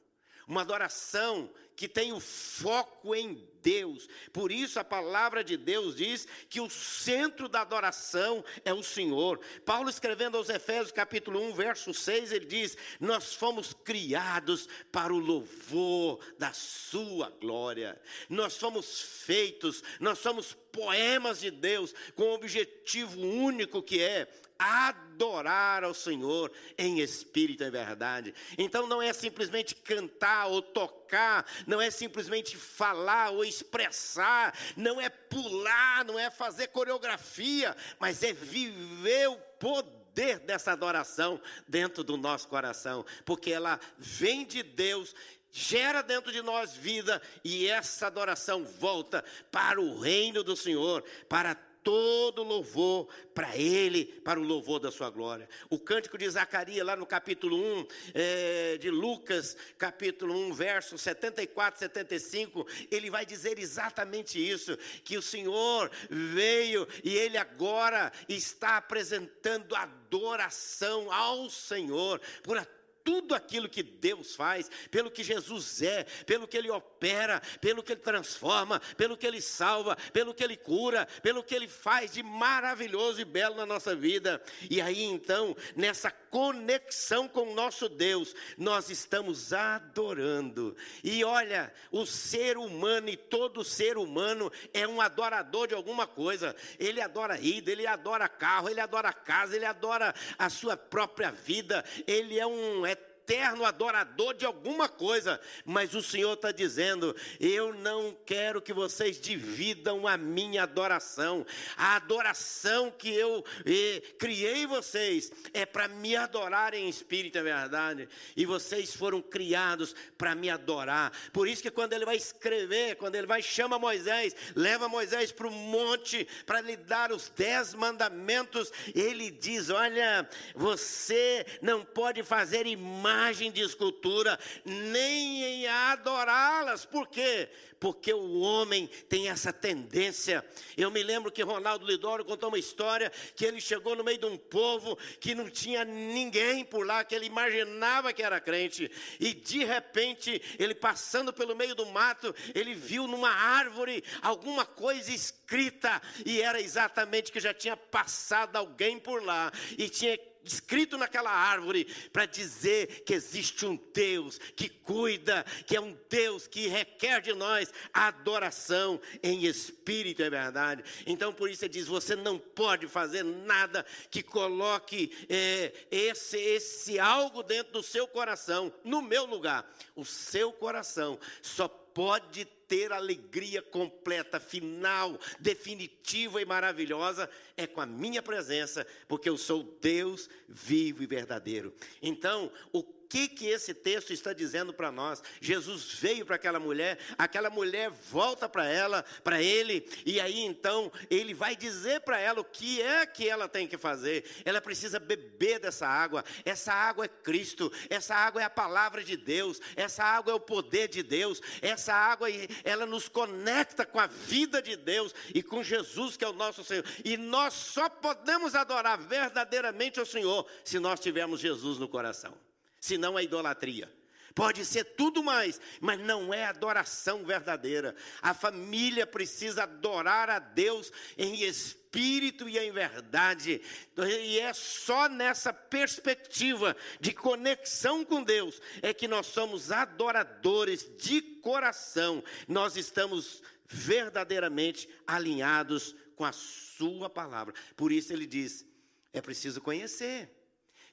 Uma 0.48 0.62
adoração 0.62 1.52
que 1.76 1.88
tem 1.88 2.14
o 2.14 2.20
foco 2.20 3.14
em 3.14 3.48
Deus. 3.62 4.08
Por 4.32 4.52
isso 4.52 4.80
a 4.80 4.84
palavra 4.84 5.44
de 5.44 5.58
Deus 5.58 5.96
diz 5.96 6.28
que 6.50 6.62
o 6.62 6.70
centro 6.70 7.50
da 7.50 7.62
adoração 7.62 8.44
é 8.64 8.74
o 8.74 8.84
Senhor. 8.84 9.40
Paulo 9.66 9.90
escrevendo 9.90 10.38
aos 10.38 10.50
Efésios 10.50 10.92
capítulo 10.92 11.42
1, 11.50 11.54
verso 11.54 11.94
6, 11.94 12.32
ele 12.32 12.46
diz: 12.46 12.78
"Nós 13.00 13.34
fomos 13.34 13.74
criados 13.74 14.70
para 14.92 15.14
o 15.14 15.20
louvor 15.20 16.20
da 16.38 16.54
sua 16.54 17.30
glória. 17.30 18.00
Nós 18.30 18.56
fomos 18.56 19.02
feitos, 19.02 19.84
nós 20.00 20.20
somos 20.20 20.54
poemas 20.72 21.40
de 21.40 21.50
Deus 21.50 21.94
com 22.16 22.24
o 22.24 22.34
objetivo 22.36 23.20
único 23.20 23.82
que 23.82 24.02
é 24.02 24.28
adorar 24.58 25.84
ao 25.84 25.94
Senhor 25.94 26.52
em 26.78 27.00
espírito 27.00 27.64
e 27.64 27.70
verdade. 27.70 28.34
Então 28.58 28.88
não 28.88 29.02
é 29.02 29.12
simplesmente 29.14 29.76
cantar 29.76 30.48
ou 30.48 30.62
tocar, 30.62 31.46
não 31.68 31.82
é 31.82 31.92
simplesmente 31.92 32.58
falar 32.58 33.32
ou 33.32 33.44
expressar, 33.44 34.58
não 34.76 35.00
é 35.00 35.10
pular, 35.10 36.06
não 36.06 36.18
é 36.18 36.30
fazer 36.30 36.68
coreografia, 36.68 37.76
mas 38.00 38.24
é 38.24 38.34
viver 38.34 39.28
o 39.28 39.38
poder 39.60 40.40
dessa 40.40 40.72
adoração 40.72 41.42
dentro 41.68 42.04
do 42.04 42.16
nosso 42.16 42.48
coração, 42.48 43.06
porque 43.26 43.52
ela 43.52 43.80
vem 43.98 44.46
de 44.46 44.64
Deus 44.64 45.14
gera 45.58 46.02
dentro 46.02 46.34
de 46.34 46.42
nós 46.42 46.74
vida 46.74 47.22
e 47.42 47.66
essa 47.66 48.08
adoração 48.08 48.66
volta 48.66 49.24
para 49.50 49.80
o 49.80 50.02
reino 50.02 50.44
do 50.44 50.54
Senhor, 50.54 51.02
para 51.30 51.56
todo 51.86 52.42
louvor 52.42 53.08
para 53.34 53.56
Ele, 53.56 54.06
para 54.06 54.40
o 54.40 54.44
louvor 54.44 54.80
da 54.80 54.92
sua 54.92 55.12
glória. 55.12 55.48
O 55.70 55.78
cântico 55.78 56.18
de 56.18 56.28
Zacarias, 56.28 56.86
lá 56.86 56.96
no 56.96 57.06
capítulo 57.06 57.56
1 57.56 57.88
é, 58.16 58.78
de 58.80 58.90
Lucas, 58.90 59.56
capítulo 59.78 60.36
1, 60.48 60.54
versos 60.54 61.00
74, 61.02 61.80
75, 61.80 62.66
ele 62.90 63.12
vai 63.12 63.24
dizer 63.24 63.60
exatamente 63.60 64.40
isso: 64.40 64.76
que 65.04 65.16
o 65.16 65.22
Senhor 65.22 65.92
veio 66.10 66.88
e 67.04 67.16
Ele 67.16 67.38
agora 67.38 68.12
está 68.28 68.78
apresentando 68.78 69.76
adoração 69.76 71.12
ao 71.12 71.50
Senhor 71.52 72.20
por 72.42 72.58
tudo 73.06 73.36
aquilo 73.36 73.70
que 73.70 73.84
Deus 73.84 74.36
faz, 74.36 74.70
pelo 74.90 75.12
que 75.12 75.24
Jesus 75.24 75.84
é, 75.84 76.04
pelo 76.26 76.48
que 76.48 76.58
Ele 76.58 76.72
opera, 76.72 77.40
pelo 77.62 77.84
que 77.84 77.92
Ele 77.92 78.02
transforma, 78.02 78.82
pelo 78.98 79.16
que 79.16 79.28
Ele 79.28 79.40
salva, 79.40 79.96
pelo 80.12 80.34
que 80.34 80.44
Ele 80.44 80.58
cura, 80.58 81.08
pelo 81.22 81.44
que 81.44 81.54
Ele 81.54 81.68
faz 81.68 82.14
de 82.14 82.24
maravilhoso 82.24 83.22
e 83.22 83.26
belo 83.26 83.56
na 83.56 83.66
nossa 83.66 83.96
vida. 83.96 84.42
E 84.72 84.82
aí 84.82 85.04
então, 85.04 85.56
nessa 85.76 86.10
conexão 86.10 87.28
com 87.28 87.52
o 87.52 87.54
nosso 87.54 87.88
Deus, 87.88 88.36
nós 88.58 88.90
estamos 88.90 89.54
adorando. 89.54 90.76
E 91.04 91.24
olha, 91.24 91.72
o 91.92 92.08
ser 92.08 92.58
humano 92.58 93.10
e 93.10 93.16
todo 93.16 93.64
ser 93.64 93.98
humano 93.98 94.52
é 94.74 94.88
um 94.88 95.00
adorador 95.00 95.68
de 95.68 95.76
alguma 95.76 96.08
coisa. 96.08 96.56
Ele 96.80 97.00
adora 97.00 97.40
ida, 97.40 97.72
ele 97.72 97.86
adora 97.86 98.28
carro, 98.28 98.68
ele 98.68 98.80
adora 98.80 99.14
casa, 99.14 99.56
ele 99.56 99.66
adora 99.66 100.14
a 100.40 100.50
sua 100.50 100.76
própria 100.76 101.32
vida. 101.32 101.86
Ele 102.08 102.40
é 102.40 102.48
um 102.48 102.86
eterno 103.26 103.66
adorador 103.66 104.36
de 104.36 104.46
alguma 104.46 104.88
coisa, 104.88 105.42
mas 105.66 105.96
o 105.96 106.02
Senhor 106.02 106.34
está 106.34 106.52
dizendo: 106.52 107.16
eu 107.40 107.74
não 107.74 108.16
quero 108.26 108.62
que 108.62 108.72
vocês 108.72 109.20
dividam 109.20 110.08
a 110.08 110.16
minha 110.16 110.64
adoração. 110.64 111.46
A 111.76 111.96
adoração 111.96 112.92
que 112.92 113.10
eu 113.10 113.44
eh, 113.66 114.02
criei 114.20 114.68
vocês 114.68 115.32
é 115.54 115.66
para 115.66 115.88
me 115.88 116.16
adorar 116.16 116.76
em 116.76 116.88
espírito, 116.88 117.40
é 117.40 117.44
verdade. 117.44 118.08
E 118.38 118.46
vocês 118.46 118.96
foram 118.96 119.22
criados 119.22 119.96
para 120.18 120.36
me 120.36 120.50
adorar. 120.50 121.12
Por 121.34 121.48
isso 121.48 121.64
que 121.64 121.72
quando 121.72 121.94
ele 121.94 122.06
vai 122.06 122.16
escrever, 122.16 122.96
quando 122.96 123.16
ele 123.16 123.28
vai 123.28 123.42
chama 123.42 123.80
Moisés, 123.80 124.36
leva 124.56 124.88
Moisés 124.88 125.32
para 125.32 125.48
o 125.48 125.52
monte 125.52 126.28
para 126.46 126.62
lhe 126.62 126.78
dar 126.78 127.12
os 127.12 127.30
dez 127.30 127.74
mandamentos, 127.74 128.72
ele 128.94 129.32
diz: 129.32 129.72
olha, 129.72 130.30
você 130.56 131.44
não 131.62 131.84
pode 131.84 132.22
fazer 132.22 132.68
imagem 132.68 133.15
imagem 133.16 133.52
de 133.52 133.62
escultura, 133.62 134.38
nem 134.66 135.44
em 135.44 135.68
adorá-las. 135.68 136.86
Por 136.86 137.08
quê? 137.08 137.50
Porque 137.80 138.14
o 138.14 138.40
homem 138.40 138.88
tem 139.10 139.30
essa 139.30 139.54
tendência. 139.54 140.46
Eu 140.76 140.92
me 140.92 141.02
lembro 141.02 141.32
que 141.32 141.44
Ronaldo 141.44 141.86
Lidoro 141.86 142.26
contou 142.26 142.50
uma 142.50 142.60
história 142.60 143.12
que 143.36 143.46
ele 143.46 143.62
chegou 143.62 143.96
no 143.96 144.04
meio 144.04 144.18
de 144.18 144.26
um 144.26 144.38
povo 144.38 144.98
que 145.20 145.34
não 145.34 145.50
tinha 145.50 145.86
ninguém 145.86 146.66
por 146.66 146.86
lá, 146.86 147.04
que 147.04 147.16
ele 147.16 147.26
imaginava 147.26 148.12
que 148.12 148.24
era 148.24 148.40
crente, 148.40 148.92
e 149.20 149.34
de 149.34 149.64
repente, 149.64 150.42
ele 150.60 150.76
passando 150.76 151.32
pelo 151.32 151.56
meio 151.56 151.76
do 151.76 151.86
mato, 151.86 152.34
ele 152.54 152.74
viu 152.74 153.08
numa 153.08 153.32
árvore 153.32 154.04
alguma 154.22 154.66
coisa 154.66 155.12
escrita, 155.12 156.02
e 156.26 156.42
era 156.42 156.60
exatamente 156.60 157.32
que 157.32 157.40
já 157.40 157.54
tinha 157.54 157.78
passado 157.78 158.56
alguém 158.56 159.00
por 159.00 159.24
lá, 159.24 159.52
e 159.78 159.90
tinha 159.90 160.18
escrito 160.46 160.98
naquela 160.98 161.32
árvore 161.32 161.86
para 162.14 162.26
dizer 162.26 163.04
que 163.04 163.14
existe 163.14 163.66
um 163.66 163.76
Deus 163.94 164.38
que 164.56 164.70
cuida, 164.70 165.46
que 165.66 165.76
é 165.76 165.82
um 165.82 165.98
Deus 166.10 166.48
que 166.48 166.68
requer 166.68 167.22
de 167.22 167.34
nós 167.34 167.74
adoração 167.94 169.00
em 169.24 169.46
espírito, 169.46 170.24
é 170.24 170.30
verdade. 170.30 170.84
Então 171.06 171.34
por 171.34 171.50
isso 171.50 171.66
ele 171.66 171.74
diz: 171.74 171.88
você 171.88 172.16
não 172.16 172.38
pode 172.38 172.88
fazer 172.88 173.24
nada 173.24 173.86
que 174.10 174.22
coloque 174.22 175.12
é, 175.30 175.74
esse, 175.92 176.38
esse 176.38 177.00
algo 177.00 177.44
dentro 177.44 177.74
do 177.74 177.84
seu 177.84 178.08
coração, 178.08 178.72
no 178.84 179.02
meu 179.02 179.26
lugar. 179.26 179.70
O 179.96 180.06
seu 180.06 180.52
coração 180.52 181.20
só 181.42 181.68
pode 181.68 182.46
ter 182.68 182.92
alegria 182.92 183.62
completa, 183.62 184.40
final, 184.40 185.20
definitiva 185.40 186.42
e 186.42 186.46
maravilhosa 186.46 187.30
é 187.56 187.68
com 187.68 187.82
a 187.82 187.86
minha 187.86 188.22
presença, 188.22 188.86
porque 189.08 189.30
eu 189.30 189.38
sou 189.38 189.64
Deus 189.82 190.30
vivo 190.48 191.04
e 191.04 191.08
verdadeiro. 191.08 191.74
Então, 192.02 192.52
o 192.72 192.84
que 193.10 193.28
que 193.28 193.48
esse 193.48 193.74
texto 193.74 194.12
está 194.12 194.34
dizendo 194.34 194.74
para 194.74 194.92
nós? 194.92 195.22
Jesus 195.40 195.94
veio 195.94 196.26
para 196.26 196.36
aquela 196.36 196.60
mulher, 196.60 196.98
aquela 197.18 197.50
mulher 197.50 197.90
volta 197.90 198.48
para 198.50 198.68
ela, 198.68 199.04
para 199.24 199.42
ele, 199.42 199.88
e 200.06 200.20
aí 200.20 200.42
então 200.42 200.92
ele 201.10 201.34
vai 201.34 201.56
dizer 201.56 202.02
para 202.02 202.20
ela 202.20 202.42
o 202.42 202.46
que 202.46 202.82
é 202.82 203.06
que 203.06 203.28
ela 203.28 203.48
tem 203.48 203.68
que 203.68 203.78
fazer. 203.78 204.26
Ela 204.44 204.62
precisa 204.62 205.00
beber 205.00 205.60
dessa 205.60 205.88
água. 205.88 206.24
Essa 206.44 206.74
água 206.74 207.06
é 207.06 207.08
Cristo, 207.08 207.72
essa 207.90 208.16
água 208.16 208.42
é 208.42 208.46
a 208.46 208.50
palavra 208.50 209.04
de 209.04 209.16
Deus, 209.16 209.60
essa 209.76 210.04
água 210.04 210.32
é 210.32 210.36
o 210.36 210.40
poder 210.40 210.88
de 210.88 211.04
Deus, 211.04 211.42
essa 211.62 211.94
água 211.94 212.28
ela 212.64 212.86
nos 212.86 213.08
conecta 213.08 213.86
com 213.86 214.00
a 214.00 214.08
vida 214.08 214.62
de 214.62 214.76
Deus 214.76 215.14
e 215.34 215.42
com 215.42 215.64
Jesus 215.64 216.18
que 216.18 216.26
é 216.26 216.30
o 216.30 216.34
nosso 216.34 216.64
Senhor. 216.64 216.86
E 217.04 217.18
nós 217.18 217.54
só 217.54 217.90
podemos 217.90 218.56
adorar 218.56 219.00
verdadeiramente 219.00 220.00
o 220.00 220.06
Senhor 220.06 220.46
se 220.64 220.80
nós 220.80 221.00
tivermos 221.00 221.40
Jesus 221.40 221.78
no 221.78 221.88
coração 221.88 222.45
senão 222.86 223.18
a 223.18 223.24
idolatria. 223.24 223.92
Pode 224.36 224.66
ser 224.66 224.84
tudo 224.84 225.24
mais, 225.24 225.60
mas 225.80 225.98
não 226.00 226.34
é 226.34 226.46
adoração 226.46 227.26
verdadeira. 227.26 227.96
A 228.22 228.34
família 228.34 229.08
precisa 229.08 229.64
adorar 229.64 230.30
a 230.30 230.40
Deus 230.40 230.92
em 231.18 231.42
espírito 231.44 232.48
e 232.48 232.60
em 232.60 232.72
verdade. 232.72 233.62
E 233.98 234.40
é 234.40 234.54
só 234.54 235.08
nessa 235.08 235.54
perspectiva 235.54 236.76
de 237.00 237.14
conexão 237.14 238.04
com 238.04 238.22
Deus 238.22 238.62
é 238.82 238.94
que 238.94 239.08
nós 239.08 239.28
somos 239.28 239.72
adoradores 239.72 240.86
de 240.98 241.22
coração. 241.42 242.22
Nós 242.46 242.76
estamos 242.76 243.42
verdadeiramente 243.66 244.88
alinhados 245.08 245.96
com 246.16 246.26
a 246.26 246.34
Sua 246.34 247.10
palavra. 247.10 247.54
Por 247.78 247.90
isso 247.90 248.12
ele 248.12 248.28
diz: 248.28 248.66
é 249.14 249.22
preciso 249.22 249.62
conhecer. 249.62 250.30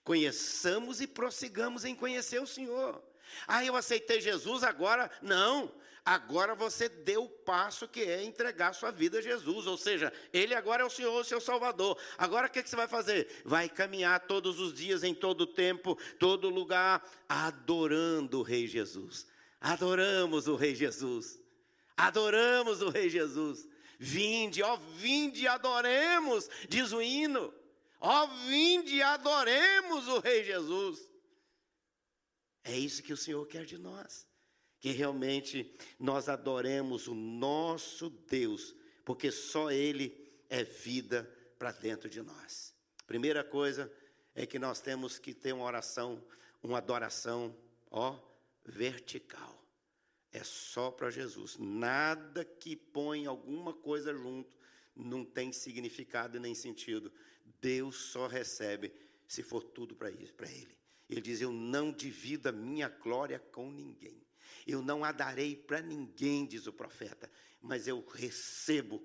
Conheçamos 0.05 1.01
e 1.01 1.07
prossigamos 1.07 1.85
em 1.85 1.95
conhecer 1.95 2.41
o 2.41 2.47
Senhor. 2.47 3.03
Ah, 3.47 3.65
eu 3.65 3.77
aceitei 3.77 4.21
Jesus 4.21 4.63
agora? 4.63 5.11
Não. 5.21 5.73
Agora 6.05 6.57
você 6.57 6.89
deu 6.89 7.25
o 7.25 7.29
passo 7.29 7.87
que 7.87 8.01
é 8.01 8.25
entregar 8.25 8.75
sua 8.75 8.91
vida 8.91 9.19
a 9.19 9.23
Jesus. 9.23 9.67
Ou 9.67 9.77
seja, 9.77 10.13
Ele 10.33 10.55
agora 10.55 10.83
é 10.83 10.87
o 10.87 10.91
Senhor, 10.91 11.21
o 11.21 11.25
seu 11.25 11.41
Salvador. 11.41 11.97
Agora 12.19 12.49
o 12.49 12.51
que, 12.51 12.63
que 12.63 12.69
você 12.69 12.75
vai 12.75 12.89
fazer? 12.89 13.43
Vai 13.45 13.69
caminhar 13.69 14.19
todos 14.27 14.59
os 14.59 14.75
dias, 14.75 15.05
em 15.05 15.15
todo 15.15 15.47
tempo, 15.47 15.97
todo 16.19 16.51
lugar, 16.51 17.09
adorando 17.29 18.41
o 18.41 18.43
Rei 18.43 18.67
Jesus. 18.67 19.27
Adoramos 19.61 20.49
o 20.49 20.57
Rei 20.57 20.75
Jesus. 20.75 21.41
Adoramos 21.97 22.83
o 22.83 22.89
Rei 22.89 23.09
Jesus. 23.09 23.69
Vinde, 23.97 24.61
ó, 24.65 24.77
vinde, 24.97 25.47
adoremos, 25.47 26.51
diz 26.69 26.93
o 26.93 27.01
hino. 27.01 27.55
Ó, 28.05 28.27
vinde 28.49 28.97
e 28.97 29.03
adoremos 29.03 30.09
o 30.09 30.19
Rei 30.19 30.43
Jesus. 30.43 31.09
É 32.65 32.77
isso 32.77 33.01
que 33.01 33.13
o 33.13 33.17
Senhor 33.17 33.47
quer 33.47 33.65
de 33.65 33.79
nós. 33.79 34.27
Que 34.81 34.91
realmente 34.91 35.73
nós 36.01 36.29
adoremos 36.29 37.07
o 37.07 37.15
nosso 37.15 38.11
Deus, 38.11 38.75
porque 39.05 39.31
só 39.31 39.71
Ele 39.71 40.21
é 40.51 40.65
vida 40.65 41.23
para 41.57 41.71
dentro 41.71 42.11
de 42.11 42.21
nós. 42.21 42.75
Primeira 43.07 43.45
coisa 43.45 43.91
é 44.35 44.45
que 44.47 44.59
nós 44.59 44.81
temos 44.81 45.17
que 45.17 45.33
ter 45.33 45.53
uma 45.53 45.65
oração, 45.65 46.27
uma 46.61 46.79
adoração, 46.79 47.57
ó, 47.89 48.19
vertical. 48.65 49.65
É 50.33 50.43
só 50.43 50.91
para 50.91 51.09
Jesus. 51.09 51.57
Nada 51.57 52.45
que 52.45 52.75
põe 52.75 53.27
alguma 53.27 53.73
coisa 53.73 54.13
junto 54.13 54.57
não 54.97 55.25
tem 55.25 55.53
significado 55.53 56.37
e 56.37 56.41
nem 56.41 56.53
sentido. 56.53 57.13
Deus 57.61 57.97
só 57.97 58.27
recebe 58.27 58.93
se 59.27 59.43
for 59.43 59.63
tudo 59.63 59.95
para 59.95 60.11
Ele. 60.11 60.77
Ele 61.09 61.21
diz: 61.21 61.41
Eu 61.41 61.53
não 61.53 61.93
divido 61.93 62.49
a 62.49 62.53
minha 62.53 62.89
glória 62.89 63.39
com 63.39 63.71
ninguém. 63.71 64.23
Eu 64.67 64.83
não 64.83 65.05
a 65.05 65.13
darei 65.13 65.57
para 65.57 65.81
ninguém, 65.81 66.47
diz 66.47 66.67
o 66.67 66.73
profeta, 66.73 67.31
mas 67.61 67.89
eu 67.89 68.05
recebo 68.07 69.05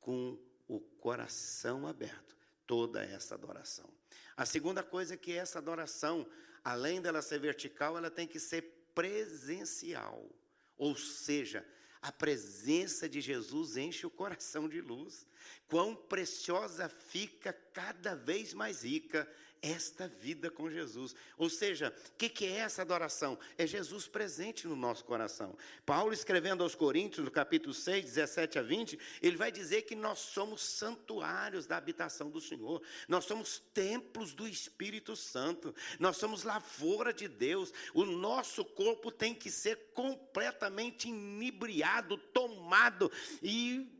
com 0.00 0.38
o 0.66 0.80
coração 0.80 1.86
aberto 1.86 2.36
toda 2.66 3.02
essa 3.02 3.34
adoração. 3.34 3.88
A 4.36 4.46
segunda 4.46 4.82
coisa 4.82 5.14
é 5.14 5.16
que 5.16 5.32
essa 5.32 5.58
adoração, 5.58 6.26
além 6.64 7.00
dela 7.00 7.22
ser 7.22 7.38
vertical, 7.38 7.96
ela 7.96 8.10
tem 8.10 8.26
que 8.26 8.40
ser 8.40 8.62
presencial. 8.94 10.28
Ou 10.76 10.96
seja, 10.96 11.66
a 12.00 12.10
presença 12.10 13.08
de 13.08 13.20
Jesus 13.20 13.76
enche 13.76 14.06
o 14.06 14.10
coração 14.10 14.68
de 14.68 14.80
luz. 14.80 15.26
Quão 15.68 15.94
preciosa 15.94 16.88
fica 16.88 17.52
cada 17.72 18.14
vez 18.14 18.52
mais 18.52 18.82
rica 18.84 19.28
esta 19.62 20.08
vida 20.08 20.50
com 20.50 20.70
Jesus. 20.70 21.14
Ou 21.36 21.50
seja, 21.50 21.94
o 22.08 22.16
que, 22.16 22.28
que, 22.28 22.46
é 22.46 22.58
essa 22.58 22.82
adoração? 22.82 23.38
É 23.58 23.66
Jesus 23.66 24.06
presente 24.06 24.66
no 24.66 24.76
nosso 24.76 25.04
coração. 25.04 25.56
Paulo, 25.84 26.12
escrevendo 26.12 26.62
aos 26.62 26.74
Coríntios, 26.74 27.24
no 27.24 27.30
capítulo 27.30 27.74
6, 27.74 28.04
17 28.04 28.58
a 28.58 28.62
20, 28.62 28.98
ele 29.20 29.36
vai 29.36 29.52
dizer 29.52 29.82
que 29.82 29.94
nós 29.94 30.18
somos 30.18 30.62
santuários 30.62 31.66
da 31.66 31.76
habitação 31.76 32.30
do 32.30 32.40
Senhor, 32.40 32.82
nós 33.08 33.24
somos 33.24 33.62
templos 33.74 34.32
do 34.32 34.48
Espírito 34.48 35.14
Santo, 35.14 35.74
nós 35.98 36.16
somos 36.16 36.42
lavoura 36.42 37.12
de 37.12 37.28
Deus. 37.28 37.72
O 37.92 38.04
nosso 38.04 38.64
corpo 38.64 39.10
tem 39.10 39.34
que 39.34 39.50
ser 39.50 39.90
completamente 39.92 41.08
inebriado, 41.08 42.16
tomado 42.16 43.10
e 43.42 43.99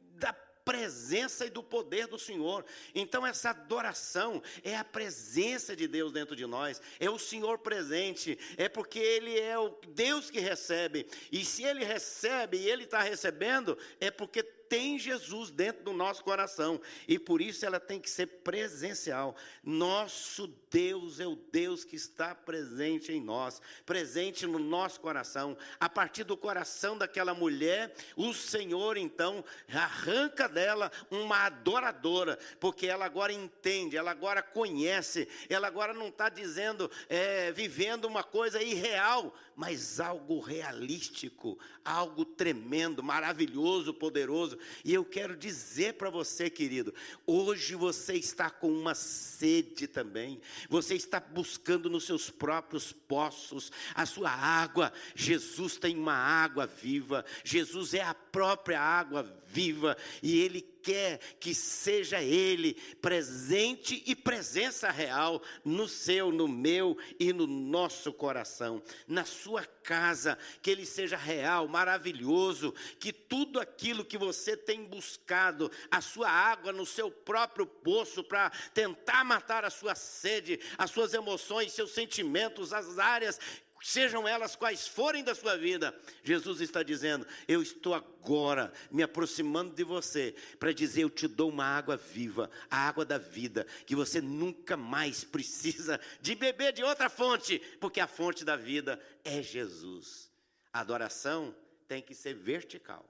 presença 0.71 1.45
e 1.45 1.50
do 1.50 1.65
poder 1.65 2.07
do 2.07 2.17
Senhor. 2.17 2.65
Então, 2.95 3.27
essa 3.27 3.50
adoração 3.50 4.41
é 4.62 4.77
a 4.77 4.85
presença 4.85 5.75
de 5.75 5.89
Deus 5.89 6.12
dentro 6.12 6.37
de 6.37 6.47
nós, 6.47 6.81
é 7.00 7.11
o 7.11 7.19
Senhor 7.19 7.59
presente, 7.59 8.39
é 8.57 8.69
porque 8.69 9.00
Ele 9.00 9.37
é 9.37 9.59
o 9.59 9.71
Deus 9.89 10.31
que 10.31 10.39
recebe, 10.39 11.09
e 11.33 11.45
se 11.45 11.65
Ele 11.65 11.85
recebe 11.85 12.57
e 12.57 12.71
Ele 12.71 12.85
está 12.85 13.03
recebendo, 13.03 13.77
é 13.99 14.12
porque 14.12 14.45
tem 14.71 14.97
Jesus 15.00 15.50
dentro 15.50 15.83
do 15.83 15.93
nosso 15.93 16.23
coração 16.23 16.81
e 17.09 17.19
por 17.19 17.43
isso 17.43 17.67
ela 17.67 17.81
tem 17.81 18.00
que 18.00 18.09
ser 18.09 18.27
presencial. 18.27 19.35
Nosso 19.65 20.47
Deus 20.71 21.19
é 21.19 21.27
o 21.27 21.35
Deus 21.35 21.83
que 21.83 21.97
está 21.97 22.37
presente 22.37 23.12
em 23.12 23.21
nós, 23.21 23.61
presente 23.85 24.47
no 24.47 24.61
nosso 24.61 25.00
coração. 25.00 25.59
A 25.81 25.89
partir 25.89 26.23
do 26.23 26.37
coração 26.37 26.97
daquela 26.97 27.35
mulher, 27.35 27.93
o 28.15 28.33
Senhor 28.33 28.97
então 28.97 29.45
arranca 29.75 30.49
dela 30.49 30.93
uma 31.11 31.47
adoradora, 31.47 32.39
porque 32.61 32.87
ela 32.87 33.05
agora 33.05 33.33
entende, 33.33 33.97
ela 33.97 34.12
agora 34.12 34.41
conhece, 34.41 35.29
ela 35.49 35.67
agora 35.67 35.93
não 35.93 36.09
está 36.09 36.29
dizendo, 36.29 36.89
é, 37.09 37.50
vivendo 37.50 38.05
uma 38.05 38.23
coisa 38.23 38.62
irreal, 38.62 39.35
mas 39.57 39.99
algo 39.99 40.39
realístico, 40.39 41.59
algo 41.85 42.25
tremendo, 42.25 43.03
maravilhoso, 43.03 43.93
poderoso. 43.93 44.60
E 44.85 44.93
eu 44.93 45.05
quero 45.05 45.37
dizer 45.37 45.95
para 45.95 46.11
você, 46.11 46.50
querido, 46.50 46.95
hoje 47.26 47.75
você 47.75 48.14
está 48.14 48.50
com 48.50 48.71
uma 48.73 48.95
sede 48.95 49.87
também. 49.87 50.40
Você 50.69 50.95
está 50.95 51.21
buscando 51.21 51.88
nos 51.88 52.05
seus 52.05 52.31
próprios 52.31 52.93
poços 52.93 53.71
a 53.95 54.07
sua 54.07 54.31
água. 54.31 54.93
Jesus 55.14 55.76
tem 55.76 55.97
uma 55.97 56.14
água 56.14 56.67
viva. 56.67 57.25
Jesus 57.45 57.95
é 57.95 58.02
a 58.02 58.14
própria 58.31 58.81
água 58.81 59.23
viva 59.47 59.97
e 60.23 60.41
ele 60.41 60.61
quer 60.83 61.19
que 61.39 61.55
seja 61.55 62.23
Ele 62.23 62.75
presente 63.01 64.03
e 64.07 64.15
presença 64.15 64.91
real 64.91 65.43
no 65.65 65.87
seu, 65.87 66.33
no 66.33 66.49
meu 66.49 66.97
e 67.19 67.33
no 67.33 67.47
nosso 67.47 68.13
coração, 68.13 68.83
na 69.07 69.25
sua 69.25 69.65
casa, 69.65 70.39
que 70.63 70.71
Ele 70.71 70.87
seja 70.87 71.17
real, 71.17 71.69
maravilhoso, 71.69 72.75
que 72.99 73.13
tudo 73.13 73.61
aquilo 73.61 74.05
que 74.05 74.19
você 74.19 74.57
tem 74.57 74.85
buscado, 74.85 75.71
a 75.91 76.01
sua 76.01 76.31
água 76.31 76.73
no 76.73 76.87
seu 76.87 77.11
próprio 77.11 77.67
poço 77.67 78.25
para 78.25 78.51
tentar 78.75 79.25
matar 79.25 79.65
a 79.65 79.71
sua 79.71 79.95
sede, 79.95 80.61
as 80.79 80.91
suas 80.91 81.15
emoções, 81.15 81.73
seus 81.73 81.93
sentimentos, 81.93 82.73
as 82.73 82.99
áreas 82.99 83.39
sejam 83.83 84.27
elas 84.27 84.55
quais 84.55 84.87
forem 84.87 85.25
da 85.25 85.35
sua 85.35 85.57
vida, 85.57 85.95
Jesus 86.23 86.61
está 86.61 86.83
dizendo: 86.83 87.27
Eu 87.49 87.63
estou 87.63 87.95
agora 87.95 88.73
me 88.91 89.03
aproximando 89.03 89.75
de 89.75 89.85
você 89.85 90.35
para 90.59 90.73
dizer: 90.73 91.03
Eu 91.03 91.11
te 91.11 91.27
dou 91.27 91.51
uma 91.51 91.65
água 91.65 91.97
viva, 91.97 92.51
a 92.71 92.89
água 92.89 93.05
da 93.05 93.19
vida, 93.19 93.67
que 93.87 93.97
você 93.97 94.21
nunca 94.21 94.77
mais 94.77 95.25
precisa 95.25 96.01
de 96.21 96.35
beber 96.35 96.73
de 96.73 96.83
outra 96.83 97.09
fonte, 97.09 97.59
porque 97.81 98.01
a 98.01 98.07
fonte 98.07 98.45
da 98.45 98.57
vida 98.57 99.01
é 99.25 99.43
Jesus. 99.43 100.31
A 100.73 100.81
adoração 100.81 101.55
tem 101.89 102.03
que 102.03 102.15
ser 102.15 102.35
vertical. 102.35 103.05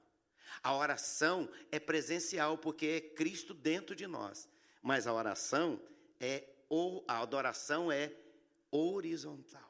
A 0.62 0.74
oração 0.74 1.48
é 1.70 1.78
presencial, 1.78 2.58
porque 2.58 2.86
é 2.86 3.00
Cristo 3.00 3.54
dentro 3.54 3.94
de 3.94 4.06
nós. 4.06 4.48
Mas 4.82 5.06
a 5.06 5.12
oração 5.12 5.80
é, 6.18 6.44
ou 6.68 7.04
a 7.06 7.20
adoração 7.20 7.90
é 7.90 8.12
horizontal. 8.70 9.69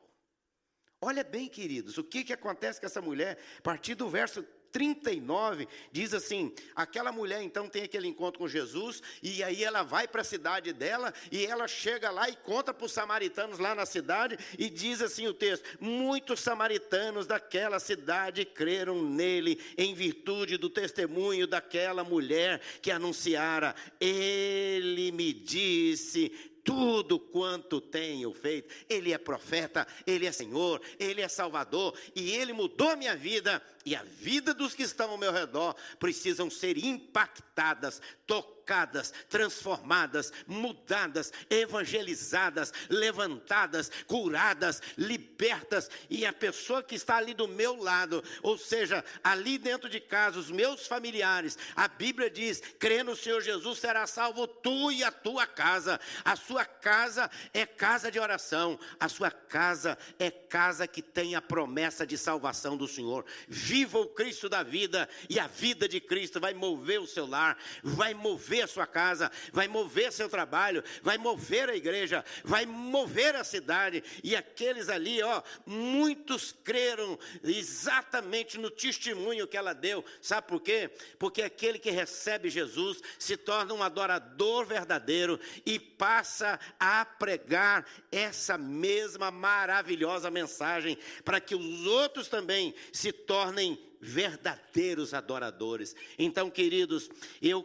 Olha 1.02 1.25
bem, 1.25 1.49
queridos, 1.49 1.97
o 1.97 2.04
que, 2.04 2.23
que 2.23 2.33
acontece 2.33 2.78
com 2.78 2.85
essa 2.85 3.00
mulher? 3.00 3.38
A 3.59 3.62
partir 3.62 3.95
do 3.95 4.09
verso 4.09 4.45
39, 4.71 5.66
diz 5.90 6.14
assim: 6.14 6.52
aquela 6.75 7.11
mulher 7.11 7.42
então 7.42 7.69
tem 7.69 7.83
aquele 7.83 8.07
encontro 8.07 8.38
com 8.38 8.47
Jesus, 8.47 9.02
e 9.23 9.42
aí 9.42 9.64
ela 9.64 9.83
vai 9.83 10.07
para 10.07 10.21
a 10.21 10.25
cidade 10.25 10.73
dela, 10.73 11.12
e 11.33 11.45
ela 11.47 11.66
chega 11.66 12.11
lá 12.11 12.28
e 12.28 12.37
conta 12.37 12.73
para 12.73 12.85
os 12.85 12.92
samaritanos 12.92 13.59
lá 13.59 13.75
na 13.75 13.87
cidade, 13.87 14.38
e 14.59 14.69
diz 14.69 15.00
assim 15.00 15.26
o 15.26 15.35
texto: 15.35 15.64
muitos 15.80 16.40
samaritanos 16.40 17.26
daquela 17.26 17.78
cidade 17.78 18.45
creram 18.45 19.02
nele, 19.02 19.59
em 19.76 19.95
virtude 19.95 20.57
do 20.57 20.69
testemunho 20.69 21.47
daquela 21.47 22.04
mulher 22.04 22.61
que 22.83 22.90
anunciara: 22.90 23.75
ele 23.98 25.12
me 25.12 25.33
disse 25.33 26.49
tudo 26.70 27.18
quanto 27.18 27.80
tenho 27.80 28.33
feito. 28.33 28.72
Ele 28.88 29.12
é 29.12 29.18
profeta, 29.18 29.85
ele 30.06 30.24
é 30.24 30.30
Senhor, 30.30 30.80
ele 31.00 31.20
é 31.20 31.26
Salvador 31.26 31.98
e 32.14 32.30
ele 32.30 32.52
mudou 32.52 32.90
a 32.90 32.96
minha 32.96 33.16
vida 33.16 33.61
e 33.85 33.96
a 33.96 34.04
vida 34.04 34.54
dos 34.54 34.72
que 34.72 34.85
estão 34.85 35.11
ao 35.11 35.18
meu 35.18 35.33
redor 35.33 35.74
precisam 35.98 36.48
ser 36.48 36.78
impactadas, 36.78 38.00
tocadas, 38.24 38.60
transformadas, 39.28 40.33
mudadas, 40.46 41.33
evangelizadas, 41.48 42.72
levantadas, 42.88 43.90
curadas, 44.06 44.80
libertas, 44.96 45.90
e 46.09 46.24
a 46.24 46.33
pessoa 46.33 46.83
que 46.83 46.94
está 46.94 47.16
ali 47.16 47.35
do 47.35 47.48
meu 47.48 47.76
lado, 47.76 48.22
ou 48.42 48.56
seja, 48.56 49.04
ali 49.24 49.59
dentro 49.59 49.88
de 49.88 50.00
casa, 50.00 50.38
os 50.38 50.50
meus 50.50 50.87
familiares, 50.87 51.59
a 51.74 51.88
Bíblia 51.88 52.30
diz: 52.30 52.62
crê 52.78 53.02
no 53.02 53.16
Senhor 53.16 53.40
Jesus, 53.40 53.78
será 53.78 54.06
salvo 54.06 54.46
tu 54.46 54.92
e 54.92 55.02
a 55.02 55.11
tua 55.11 55.46
casa. 55.46 55.98
A 56.24 56.37
sua 56.37 56.64
casa 56.64 57.30
é 57.52 57.66
casa 57.66 58.11
de 58.11 58.18
oração, 58.18 58.78
a 58.98 59.09
sua 59.09 59.30
casa 59.30 59.98
é 60.18 60.30
casa 60.30 60.87
que 60.87 61.02
tem 61.02 61.35
a 61.35 61.42
promessa 61.42 62.06
de 62.06 62.16
salvação 62.16 62.76
do 62.76 62.87
Senhor. 62.87 63.24
Viva 63.48 63.98
o 63.98 64.06
Cristo 64.06 64.48
da 64.48 64.62
vida, 64.62 65.09
e 65.28 65.38
a 65.38 65.46
vida 65.46 65.88
de 65.88 66.00
Cristo 66.00 66.40
vai 66.40 66.54
mover 66.54 67.00
o 67.00 67.06
seu 67.06 67.26
lar, 67.26 67.56
vai 67.83 68.14
mover 68.14 68.60
a 68.62 68.66
sua 68.66 68.87
casa, 68.87 69.31
vai 69.53 69.68
mover 69.68 70.12
seu 70.12 70.29
trabalho, 70.29 70.83
vai 71.03 71.18
mover 71.18 71.68
a 71.68 71.77
igreja, 71.77 72.25
vai 72.44 72.66
mover 72.66 73.35
a 73.37 73.44
cidade. 73.44 74.03
E 74.23 74.35
aqueles 74.37 74.88
ali, 74.88 75.23
ó, 75.23 75.42
muitos 75.66 76.53
creram 76.64 77.18
exatamente 77.42 78.59
no 78.59 78.70
testemunho 78.70 79.46
que 79.46 79.57
ela 79.57 79.73
deu. 79.73 80.05
Sabe 80.20 80.49
por 80.49 80.61
quê? 80.61 80.90
Porque 81.18 81.42
aquele 81.42 81.79
que 81.79 81.90
recebe 81.90 82.51
Jesus 82.51 83.01
se 83.18 83.37
torna 83.37 83.75
um 83.75 83.83
adorador 83.83 84.64
verdadeiro 84.64 85.38
e 85.64 85.79
passa 85.79 86.59
a 86.79 87.05
pregar 87.05 87.87
essa 88.11 88.57
mesma 88.57 89.31
maravilhosa 89.31 90.31
mensagem 90.31 90.96
para 91.25 91.40
que 91.40 91.55
os 91.55 91.87
outros 91.87 92.29
também 92.29 92.75
se 92.92 93.12
tornem 93.12 93.79
verdadeiros 94.01 95.12
adoradores. 95.12 95.94
Então, 96.18 96.51
queridos, 96.51 97.11
eu 97.42 97.62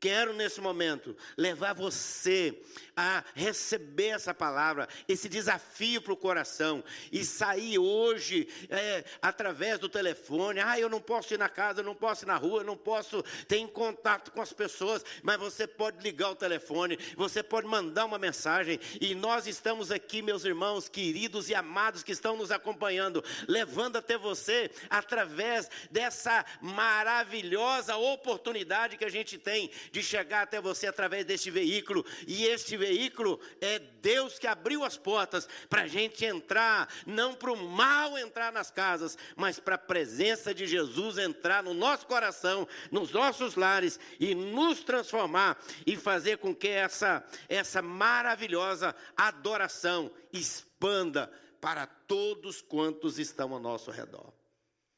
quero 0.00 0.32
nesse 0.32 0.60
momento 0.60 1.14
levar 1.36 1.74
você 1.74 2.58
a 2.96 3.22
receber 3.34 4.08
essa 4.08 4.34
palavra, 4.34 4.88
esse 5.06 5.28
desafio 5.28 6.02
para 6.02 6.12
o 6.12 6.16
coração 6.16 6.82
e 7.12 7.24
sair 7.24 7.78
hoje 7.78 8.48
é, 8.68 9.04
através 9.22 9.78
do 9.78 9.88
telefone. 9.88 10.60
Ah, 10.60 10.78
eu 10.78 10.88
não 10.88 11.00
posso 11.00 11.34
ir 11.34 11.38
na 11.38 11.48
casa, 11.48 11.80
eu 11.80 11.84
não 11.84 11.94
posso 11.94 12.24
ir 12.24 12.26
na 12.26 12.36
rua, 12.36 12.60
eu 12.60 12.64
não 12.64 12.76
posso 12.76 13.22
ter 13.46 13.60
contato 13.68 14.32
com 14.32 14.40
as 14.40 14.52
pessoas, 14.52 15.04
mas 15.22 15.38
você 15.38 15.66
pode 15.66 16.02
ligar 16.02 16.30
o 16.30 16.36
telefone, 16.36 16.98
você 17.16 17.42
pode 17.42 17.66
mandar 17.66 18.06
uma 18.06 18.18
mensagem 18.18 18.80
e 19.00 19.14
nós 19.14 19.46
estamos 19.46 19.90
aqui, 19.90 20.22
meus 20.22 20.44
irmãos 20.44 20.88
queridos 20.88 21.48
e 21.48 21.54
amados 21.54 22.02
que 22.02 22.12
estão 22.12 22.36
nos 22.36 22.50
acompanhando, 22.50 23.22
levando 23.46 23.96
até 23.96 24.16
você 24.16 24.70
através 24.88 25.70
dessa 25.90 26.44
maravilhosa 26.60 27.96
oportunidade 27.96 28.96
que 28.96 29.04
a 29.04 29.10
gente 29.10 29.38
tem 29.38 29.70
de 29.92 30.02
chegar 30.02 30.42
até 30.42 30.60
você 30.60 30.86
através 30.86 31.24
deste 31.24 31.50
veículo 31.50 32.04
e 32.26 32.44
este 32.44 32.76
veículo 32.76 33.40
é 33.60 33.78
Deus 33.78 34.38
que 34.38 34.46
abriu 34.46 34.84
as 34.84 34.96
portas 34.96 35.48
para 35.68 35.82
a 35.82 35.86
gente 35.86 36.24
entrar, 36.24 36.88
não 37.06 37.34
para 37.34 37.52
o 37.52 37.56
mal 37.56 38.16
entrar 38.16 38.52
nas 38.52 38.70
casas, 38.70 39.16
mas 39.36 39.58
para 39.58 39.74
a 39.74 39.78
presença 39.78 40.54
de 40.54 40.66
Jesus 40.66 41.18
entrar 41.18 41.62
no 41.62 41.74
nosso 41.74 42.06
coração, 42.06 42.66
nos 42.90 43.10
nossos 43.12 43.56
lares 43.56 43.98
e 44.18 44.34
nos 44.34 44.82
transformar 44.82 45.58
e 45.86 45.96
fazer 45.96 46.38
com 46.38 46.54
que 46.54 46.68
essa, 46.68 47.24
essa 47.48 47.82
maravilhosa 47.82 48.94
adoração 49.16 50.10
expanda 50.32 51.30
para 51.60 51.86
todos 51.86 52.62
quantos 52.62 53.18
estão 53.18 53.52
ao 53.52 53.60
nosso 53.60 53.90
redor. 53.90 54.32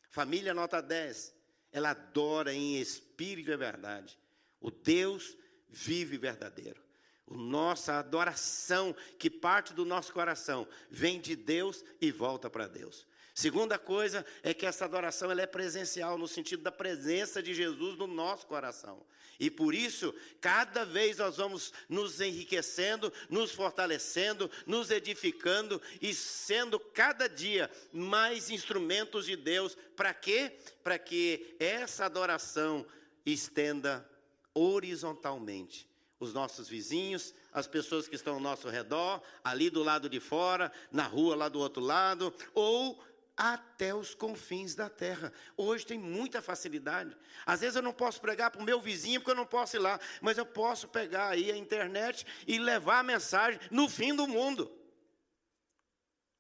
Família 0.09 0.55
nota 0.55 0.81
10, 0.81 1.35
ela 1.73 1.91
adora 1.91 2.53
em 2.53 2.77
espírito 2.77 3.51
e 3.51 3.57
verdade. 3.57 4.22
O 4.63 4.71
Deus 4.71 5.37
vive 5.69 6.17
verdadeiro. 6.17 6.81
O 7.27 7.37
nossa 7.37 7.95
adoração 7.95 8.95
que 9.19 9.29
parte 9.29 9.75
do 9.75 9.85
nosso 9.85 10.13
coração 10.13 10.67
vem 10.91 11.21
de 11.21 11.37
Deus 11.37 11.85
e 12.01 12.11
volta 12.11 12.49
para 12.49 12.67
Deus. 12.67 13.07
Segunda 13.35 13.79
coisa 13.79 14.25
é 14.43 14.53
que 14.53 14.67
essa 14.67 14.85
adoração 14.85 15.31
ela 15.31 15.41
é 15.41 15.47
presencial, 15.47 16.19
no 16.19 16.29
sentido 16.29 16.63
da 16.63 16.71
presença 16.71 17.43
de 17.43 17.55
Jesus 17.55 17.97
no 17.97 18.07
nosso 18.07 18.47
coração. 18.47 19.03
E 19.41 19.51
por 19.51 19.75
isso, 19.75 20.15
cada 20.41 20.85
vez 20.85 21.17
nós 21.17 21.39
vamos 21.39 21.73
nos 21.89 22.21
enriquecendo, 22.21 23.11
nos 23.31 23.51
fortalecendo, 23.51 24.51
nos 24.67 24.91
edificando 24.91 25.81
e 26.01 26.13
sendo 26.15 26.79
cada 26.79 27.27
dia 27.27 27.71
mais 27.91 28.51
instrumentos 28.51 29.25
de 29.25 29.35
Deus. 29.35 29.77
Para 29.97 30.13
quê? 30.13 30.59
Para 30.85 30.99
que 30.99 31.57
essa 31.59 32.05
adoração 32.05 32.87
estenda 33.25 34.07
horizontalmente 34.55 35.89
os 36.19 36.33
nossos 36.33 36.69
vizinhos, 36.69 37.35
as 37.53 37.67
pessoas 37.67 38.07
que 38.07 38.15
estão 38.15 38.35
ao 38.35 38.41
nosso 38.41 38.69
redor, 38.69 39.21
ali 39.43 39.69
do 39.69 39.83
lado 39.83 40.09
de 40.09 40.21
fora, 40.21 40.71
na 40.91 41.05
rua 41.05 41.35
lá 41.35 41.49
do 41.49 41.59
outro 41.59 41.83
lado, 41.83 42.33
ou 42.55 43.03
até 43.37 43.95
os 43.95 44.15
confins 44.15 44.75
da 44.75 44.89
terra. 44.89 45.33
Hoje 45.57 45.85
tem 45.85 45.99
muita 45.99 46.41
facilidade. 46.41 47.17
Às 47.45 47.61
vezes 47.61 47.77
eu 47.77 47.83
não 47.83 47.93
posso 47.93 48.21
pregar 48.21 48.51
para 48.51 48.61
o 48.61 48.65
meu 48.65 48.81
vizinho 48.81 49.21
porque 49.21 49.33
eu 49.33 49.37
não 49.37 49.47
posso 49.47 49.77
ir 49.77 49.81
lá, 49.81 49.99
mas 50.21 50.39
eu 50.39 50.47
posso 50.47 50.87
pegar 50.87 51.31
aí 51.31 51.51
a 51.51 51.57
internet 51.57 52.25
e 52.47 52.59
levar 52.59 53.01
a 53.01 53.03
mensagem 53.03 53.61
no 53.71 53.89
fim 53.89 54.15
do 54.15 54.29
mundo. 54.29 54.71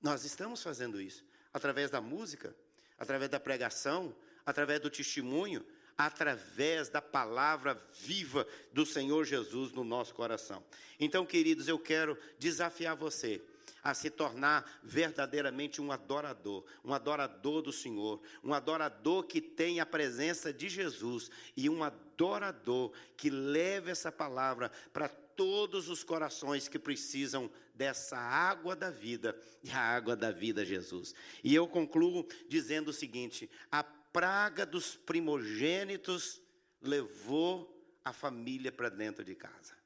Nós 0.00 0.24
estamos 0.24 0.62
fazendo 0.62 1.00
isso 1.00 1.24
através 1.52 1.90
da 1.90 2.00
música, 2.00 2.54
através 2.98 3.30
da 3.30 3.40
pregação, 3.40 4.14
através 4.44 4.80
do 4.80 4.90
testemunho, 4.90 5.64
através 6.06 6.88
da 6.88 7.00
palavra 7.00 7.80
viva 8.00 8.46
do 8.72 8.84
Senhor 8.84 9.24
Jesus 9.24 9.72
no 9.72 9.84
nosso 9.84 10.14
coração. 10.14 10.62
Então, 10.98 11.26
queridos, 11.26 11.68
eu 11.68 11.78
quero 11.78 12.18
desafiar 12.38 12.96
você 12.96 13.40
a 13.82 13.94
se 13.94 14.10
tornar 14.10 14.80
verdadeiramente 14.82 15.80
um 15.80 15.90
adorador, 15.90 16.64
um 16.84 16.94
adorador 16.94 17.62
do 17.62 17.72
Senhor, 17.72 18.20
um 18.42 18.54
adorador 18.54 19.24
que 19.24 19.40
tem 19.40 19.80
a 19.80 19.86
presença 19.86 20.52
de 20.52 20.68
Jesus 20.68 21.30
e 21.56 21.68
um 21.68 21.82
adorador 21.82 22.92
que 23.16 23.28
leve 23.28 23.90
essa 23.90 24.12
palavra 24.12 24.70
para 24.92 25.08
todos 25.08 25.88
os 25.88 26.04
corações 26.04 26.68
que 26.68 26.78
precisam 26.78 27.50
dessa 27.74 28.16
água 28.16 28.76
da 28.76 28.90
vida, 28.90 29.36
e 29.64 29.70
a 29.70 29.78
água 29.78 30.14
da 30.14 30.30
vida, 30.30 30.64
Jesus. 30.64 31.14
E 31.42 31.54
eu 31.54 31.66
concluo 31.66 32.26
dizendo 32.48 32.88
o 32.88 32.92
seguinte: 32.92 33.50
a 33.70 33.82
praga 34.12 34.66
dos 34.66 34.96
primogênitos 34.96 36.40
levou 36.80 37.68
a 38.04 38.12
família 38.12 38.70
para 38.70 38.88
dentro 38.88 39.24
de 39.24 39.34
casa. 39.34 39.76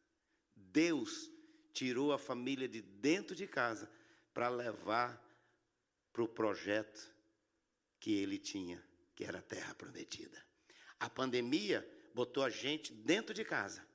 Deus 0.55 1.31
tirou 1.73 2.13
a 2.13 2.19
família 2.19 2.69
de 2.69 2.81
dentro 2.81 3.37
de 3.37 3.47
casa 3.47 3.91
para 4.33 4.49
levar 4.49 5.23
para 6.13 6.23
o 6.23 6.29
projeto 6.29 7.15
que 8.01 8.15
ele 8.15 8.39
tinha, 8.39 8.83
que 9.15 9.25
era 9.25 9.39
a 9.39 9.43
terra 9.43 9.75
prometida. 9.75 10.45
A 10.99 11.09
pandemia 11.11 11.87
botou 12.15 12.43
a 12.43 12.51
gente 12.51 12.93
dentro 12.93 13.35
de 13.35 13.45
casa. 13.45 13.87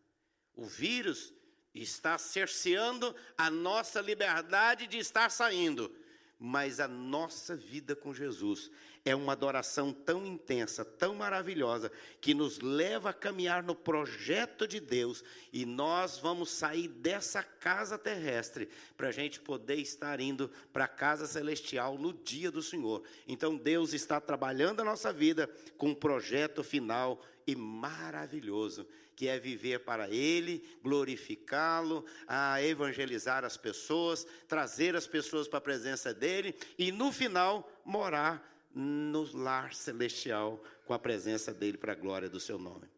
O 0.54 0.65
vírus 0.65 1.34
está 1.74 2.17
cerceando 2.17 3.15
a 3.38 3.50
nossa 3.50 4.02
liberdade 4.02 4.86
de 4.88 4.98
estar 4.98 5.30
saindo 5.32 5.96
mas 6.44 6.80
a 6.80 6.88
nossa 6.88 7.56
vida 7.56 7.96
com 7.96 8.12
Jesus 8.12 8.72
é 9.06 9.16
uma 9.16 9.34
adoração 9.34 9.94
tão 9.94 10.26
intensa, 10.26 10.84
tão 10.84 11.14
maravilhosa, 11.14 11.92
que 12.20 12.34
nos 12.34 12.60
leva 12.60 13.12
a 13.12 13.14
caminhar 13.14 13.62
no 13.62 13.76
projeto 13.76 14.68
de 14.68 14.80
Deus 14.80 15.24
e 15.54 15.68
nós 15.68 16.18
vamos 16.18 16.50
sair 16.50 16.88
dessa 16.88 17.44
casa 17.44 17.96
terrestre 17.96 18.68
para 18.98 19.10
a 19.10 19.12
gente 19.12 19.40
poder 19.40 19.76
estar 19.76 20.20
indo 20.20 20.50
para 20.74 20.86
a 20.86 20.88
casa 20.88 21.28
celestial 21.28 21.96
no 22.00 22.12
dia 22.12 22.50
do 22.50 22.64
Senhor. 22.64 23.04
Então 23.28 23.56
Deus 23.56 23.94
está 23.94 24.20
trabalhando 24.20 24.80
a 24.80 24.86
nossa 24.86 25.14
vida 25.14 25.48
com 25.78 25.90
um 25.90 25.96
projeto 25.96 26.64
final 26.64 27.22
e 27.48 27.56
maravilhoso 27.56 28.88
que 29.16 29.28
é 29.28 29.40
viver 29.40 29.84
para 29.84 30.10
Ele, 30.10 30.64
glorificá-lo, 30.82 32.06
a 32.28 32.62
evangelizar 32.62 33.46
as 33.46 33.58
pessoas, 33.58 34.26
trazer 34.48 34.96
as 34.96 35.06
pessoas 35.06 35.48
para 35.48 35.60
a 35.60 35.62
presença 35.62 36.14
dEle 36.14 36.56
e 36.78 36.92
no 36.92 37.12
final 37.12 37.70
morar 37.86 38.50
no 38.74 39.24
lar 39.36 39.74
celestial 39.74 40.64
com 40.86 40.94
a 40.94 41.00
presença 41.00 41.54
dEle 41.54 41.78
para 41.78 41.92
a 41.92 41.96
glória 41.96 42.30
do 42.30 42.40
Seu 42.40 42.58
nome. 42.58 42.90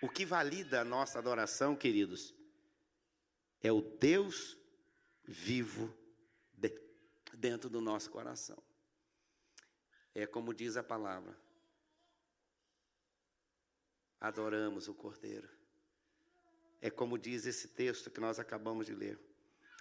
O 0.00 0.08
que 0.08 0.24
valida 0.24 0.80
a 0.80 0.84
nossa 0.84 1.18
adoração, 1.18 1.74
queridos, 1.74 2.34
é 3.62 3.72
o 3.72 3.80
Deus 3.80 4.56
vivo 5.26 5.92
dentro 7.36 7.68
do 7.68 7.80
nosso 7.80 8.10
coração. 8.10 8.62
É 10.14 10.26
como 10.26 10.54
diz 10.54 10.76
a 10.76 10.82
palavra: 10.82 11.36
adoramos 14.24 14.88
o 14.88 14.94
Cordeiro. 14.94 15.46
É 16.80 16.88
como 16.88 17.18
diz 17.18 17.44
esse 17.44 17.68
texto 17.68 18.10
que 18.10 18.20
nós 18.20 18.38
acabamos 18.38 18.86
de 18.86 18.94
ler. 18.94 19.20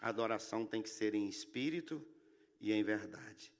A 0.01 0.09
adoração 0.09 0.65
tem 0.65 0.81
que 0.81 0.89
ser 0.89 1.15
em 1.15 1.29
espírito 1.29 2.05
e 2.59 2.73
em 2.73 2.83
verdade. 2.83 3.53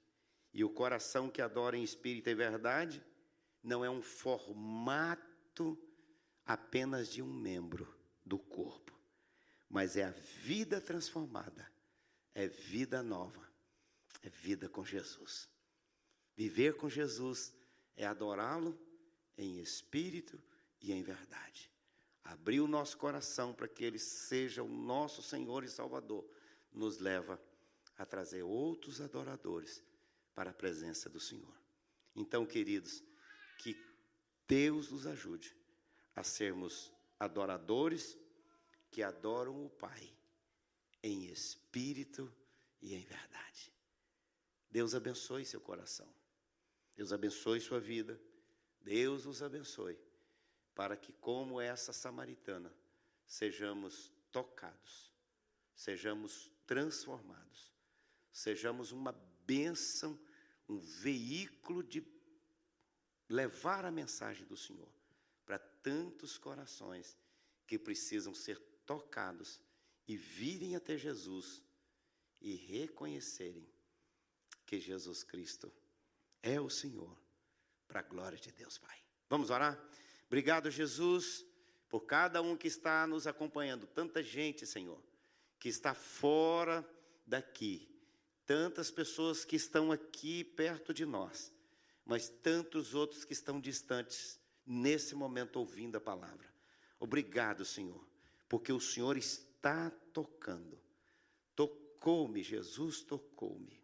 E 0.52 0.62
o 0.62 0.68
coração 0.68 1.30
que 1.30 1.40
adora 1.40 1.74
em 1.74 1.82
espírito 1.82 2.28
e 2.28 2.34
verdade 2.34 3.02
não 3.62 3.82
é 3.82 3.88
um 3.88 4.02
formato 4.02 5.78
apenas 6.44 7.08
de 7.08 7.22
um 7.22 7.32
membro 7.32 7.88
do 8.22 8.38
corpo, 8.38 8.92
mas 9.70 9.96
é 9.96 10.04
a 10.04 10.10
vida 10.10 10.82
transformada, 10.82 11.66
é 12.34 12.46
vida 12.46 13.02
nova, 13.02 13.48
é 14.22 14.28
vida 14.28 14.68
com 14.68 14.84
Jesus. 14.84 15.48
Viver 16.36 16.76
com 16.76 16.90
Jesus 16.90 17.54
é 17.96 18.04
adorá-lo 18.04 18.78
em 19.38 19.60
espírito 19.60 20.38
e 20.84 20.92
em 20.92 21.02
verdade. 21.02 21.70
Abrir 22.22 22.60
o 22.60 22.68
nosso 22.68 22.98
coração 22.98 23.54
para 23.54 23.66
que 23.66 23.84
Ele 23.84 23.98
seja 23.98 24.62
o 24.62 24.68
nosso 24.68 25.22
Senhor 25.22 25.64
e 25.64 25.68
Salvador, 25.68 26.24
nos 26.72 26.98
leva 26.98 27.40
a 27.96 28.04
trazer 28.04 28.42
outros 28.42 29.00
adoradores 29.00 29.82
para 30.34 30.50
a 30.50 30.54
presença 30.54 31.08
do 31.08 31.20
Senhor. 31.20 31.54
Então, 32.14 32.44
queridos, 32.44 33.02
que 33.58 33.76
Deus 34.46 34.90
nos 34.90 35.06
ajude 35.06 35.56
a 36.14 36.22
sermos 36.22 36.92
adoradores 37.18 38.18
que 38.90 39.02
adoram 39.02 39.64
o 39.64 39.70
Pai 39.70 40.12
em 41.02 41.26
espírito 41.26 42.32
e 42.82 42.94
em 42.94 43.04
verdade. 43.04 43.72
Deus 44.70 44.94
abençoe 44.94 45.44
seu 45.44 45.60
coração. 45.60 46.08
Deus 46.96 47.12
abençoe 47.12 47.60
sua 47.60 47.80
vida. 47.80 48.20
Deus 48.82 49.24
os 49.24 49.42
abençoe 49.42 49.98
para 50.74 50.96
que, 50.96 51.12
como 51.12 51.60
essa 51.60 51.92
samaritana, 51.92 52.72
sejamos 53.26 54.12
tocados, 54.32 55.12
sejamos 55.74 56.50
transformados, 56.66 57.72
sejamos 58.32 58.90
uma 58.90 59.12
bênção, 59.46 60.18
um 60.68 60.78
veículo 60.78 61.82
de 61.82 62.04
levar 63.28 63.84
a 63.84 63.90
mensagem 63.90 64.44
do 64.46 64.56
Senhor 64.56 64.88
para 65.44 65.58
tantos 65.58 66.38
corações 66.38 67.16
que 67.66 67.78
precisam 67.78 68.34
ser 68.34 68.58
tocados 68.86 69.60
e 70.06 70.16
virem 70.16 70.76
até 70.76 70.96
Jesus 70.96 71.62
e 72.40 72.54
reconhecerem 72.54 73.66
que 74.66 74.78
Jesus 74.78 75.22
Cristo 75.22 75.72
é 76.42 76.60
o 76.60 76.68
Senhor, 76.68 77.16
para 77.86 78.00
a 78.00 78.02
glória 78.02 78.38
de 78.38 78.52
Deus 78.52 78.76
Pai. 78.76 78.98
Vamos 79.28 79.50
orar? 79.50 79.80
Obrigado, 80.26 80.70
Jesus, 80.70 81.44
por 81.88 82.00
cada 82.00 82.42
um 82.42 82.56
que 82.56 82.66
está 82.66 83.06
nos 83.06 83.26
acompanhando. 83.26 83.86
Tanta 83.86 84.22
gente, 84.22 84.66
Senhor, 84.66 85.00
que 85.58 85.68
está 85.68 85.94
fora 85.94 86.84
daqui. 87.26 87.88
Tantas 88.46 88.90
pessoas 88.90 89.44
que 89.44 89.56
estão 89.56 89.90
aqui 89.92 90.44
perto 90.44 90.92
de 90.92 91.06
nós, 91.06 91.52
mas 92.04 92.28
tantos 92.28 92.94
outros 92.94 93.24
que 93.24 93.32
estão 93.32 93.60
distantes 93.60 94.38
nesse 94.66 95.14
momento 95.14 95.56
ouvindo 95.56 95.96
a 95.96 96.00
palavra. 96.00 96.52
Obrigado, 96.98 97.64
Senhor, 97.64 98.04
porque 98.48 98.72
o 98.72 98.80
Senhor 98.80 99.16
está 99.16 99.90
tocando. 100.12 100.78
Tocou-me, 101.54 102.42
Jesus 102.42 103.02
tocou-me. 103.02 103.80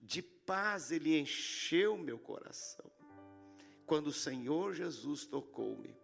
De 0.00 0.22
paz 0.22 0.90
ele 0.90 1.18
encheu 1.18 1.96
meu 1.96 2.18
coração 2.18 2.97
quando 3.88 4.08
o 4.08 4.12
Senhor 4.12 4.74
Jesus 4.74 5.24
tocou-me, 5.24 5.96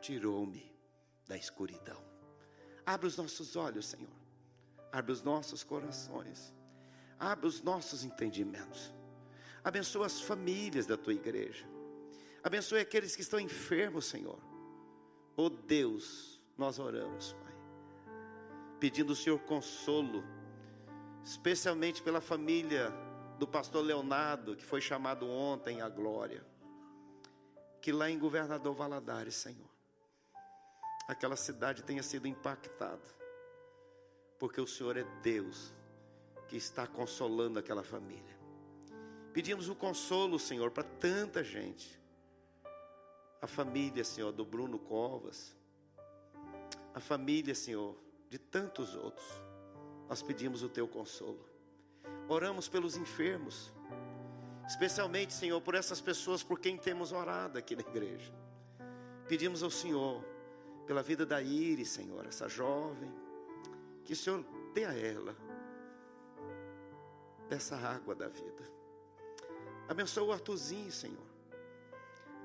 tirou-me 0.00 0.70
da 1.26 1.36
escuridão. 1.36 2.02
Abre 2.84 3.06
os 3.06 3.16
nossos 3.16 3.54
olhos, 3.54 3.86
Senhor. 3.86 4.12
Abre 4.92 5.12
os 5.12 5.22
nossos 5.22 5.62
corações. 5.62 6.52
Abre 7.18 7.46
os 7.46 7.62
nossos 7.62 8.02
entendimentos. 8.04 8.92
Abençoa 9.62 10.06
as 10.06 10.20
famílias 10.20 10.84
da 10.84 10.96
tua 10.96 11.14
igreja. 11.14 11.64
Abençoe 12.42 12.80
aqueles 12.80 13.14
que 13.14 13.22
estão 13.22 13.38
enfermos, 13.38 14.06
Senhor. 14.06 14.40
Oh 15.36 15.48
Deus, 15.48 16.40
nós 16.58 16.78
oramos, 16.78 17.32
Pai. 17.34 17.54
pedindo 18.80 19.12
o 19.12 19.16
Senhor 19.16 19.38
consolo, 19.40 20.24
especialmente 21.24 22.02
pela 22.02 22.20
família 22.20 22.92
do 23.38 23.46
pastor 23.46 23.84
Leonardo, 23.84 24.56
que 24.56 24.64
foi 24.64 24.80
chamado 24.80 25.28
ontem 25.28 25.80
à 25.80 25.88
glória, 25.88 26.44
que 27.86 27.92
lá 27.92 28.10
em 28.10 28.18
Governador 28.18 28.74
Valadares, 28.74 29.36
Senhor, 29.36 29.70
aquela 31.06 31.36
cidade 31.36 31.84
tenha 31.84 32.02
sido 32.02 32.26
impactada, 32.26 33.14
porque 34.40 34.60
o 34.60 34.66
Senhor 34.66 34.96
é 34.96 35.04
Deus 35.22 35.72
que 36.48 36.56
está 36.56 36.84
consolando 36.84 37.60
aquela 37.60 37.84
família. 37.84 38.36
Pedimos 39.32 39.68
o 39.68 39.76
consolo, 39.76 40.36
Senhor, 40.36 40.72
para 40.72 40.82
tanta 40.82 41.44
gente. 41.44 41.96
A 43.40 43.46
família, 43.46 44.02
Senhor, 44.02 44.32
do 44.32 44.44
Bruno 44.44 44.80
Covas, 44.80 45.54
a 46.92 46.98
família, 46.98 47.54
Senhor, 47.54 47.96
de 48.28 48.36
tantos 48.36 48.96
outros. 48.96 49.28
Nós 50.08 50.24
pedimos 50.24 50.64
o 50.64 50.68
teu 50.68 50.88
consolo. 50.88 51.48
Oramos 52.28 52.68
pelos 52.68 52.96
enfermos, 52.96 53.72
especialmente, 54.66 55.32
Senhor, 55.32 55.60
por 55.60 55.74
essas 55.74 56.00
pessoas 56.00 56.42
por 56.42 56.58
quem 56.58 56.76
temos 56.76 57.12
orado 57.12 57.58
aqui 57.58 57.74
na 57.76 57.82
igreja. 57.82 58.32
Pedimos 59.28 59.62
ao 59.62 59.70
Senhor 59.70 60.24
pela 60.86 61.02
vida 61.02 61.26
da 61.26 61.42
Iris, 61.42 61.90
Senhor, 61.90 62.24
essa 62.26 62.48
jovem, 62.48 63.12
que 64.04 64.12
o 64.12 64.16
Senhor 64.16 64.44
dê 64.72 64.84
a 64.84 64.94
ela 64.94 65.36
dessa 67.48 67.76
água 67.76 68.14
da 68.14 68.28
vida. 68.28 68.70
Abençoa 69.88 70.24
o 70.24 70.32
Artuzinho, 70.32 70.90
Senhor. 70.90 71.26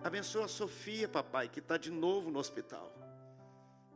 Abençoa 0.03 0.45
a 0.45 0.47
Sofia, 0.47 1.07
papai, 1.07 1.47
que 1.47 1.59
está 1.59 1.77
de 1.77 1.91
novo 1.91 2.31
no 2.31 2.39
hospital. 2.39 2.91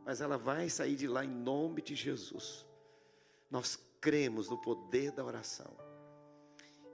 Mas 0.04 0.20
ela 0.20 0.38
vai 0.38 0.68
sair 0.68 0.94
de 0.94 1.08
lá 1.08 1.24
em 1.24 1.28
nome 1.28 1.82
de 1.82 1.96
Jesus. 1.96 2.64
Nós 3.50 3.76
cremos 4.00 4.48
no 4.48 4.58
poder 4.58 5.10
da 5.10 5.24
oração. 5.24 5.85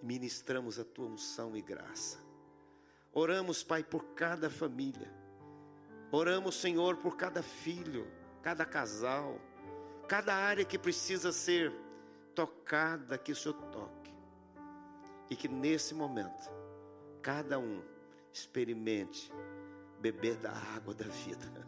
Ministramos 0.03 0.79
a 0.79 0.85
tua 0.85 1.07
unção 1.07 1.57
e 1.57 1.63
graça. 1.63 2.19
Oramos, 3.13 3.63
Pai, 3.63 3.85
por 3.85 4.05
cada 4.15 4.51
família. 4.51 5.13
Oramos, 6.11 6.57
Senhor, 6.57 6.97
por 6.97 7.17
cada 7.17 7.43
filho, 7.43 8.07
cada 8.43 8.65
casal, 8.65 9.39
cada 10.09 10.35
área 10.35 10.65
que 10.65 10.79
precisa 10.79 11.31
ser 11.33 11.73
tocada, 12.35 13.17
que 13.17 13.33
o 13.33 13.37
Senhor 13.37 13.55
toque. 13.71 14.13
E 15.31 15.37
que 15.37 15.49
nesse 15.49 15.95
momento, 15.95 16.51
cada 17.23 17.59
um 17.59 17.83
experimente 18.33 19.33
beber 20.01 20.37
da 20.37 20.51
água 20.51 20.93
da 20.93 21.07
vida. 21.07 21.67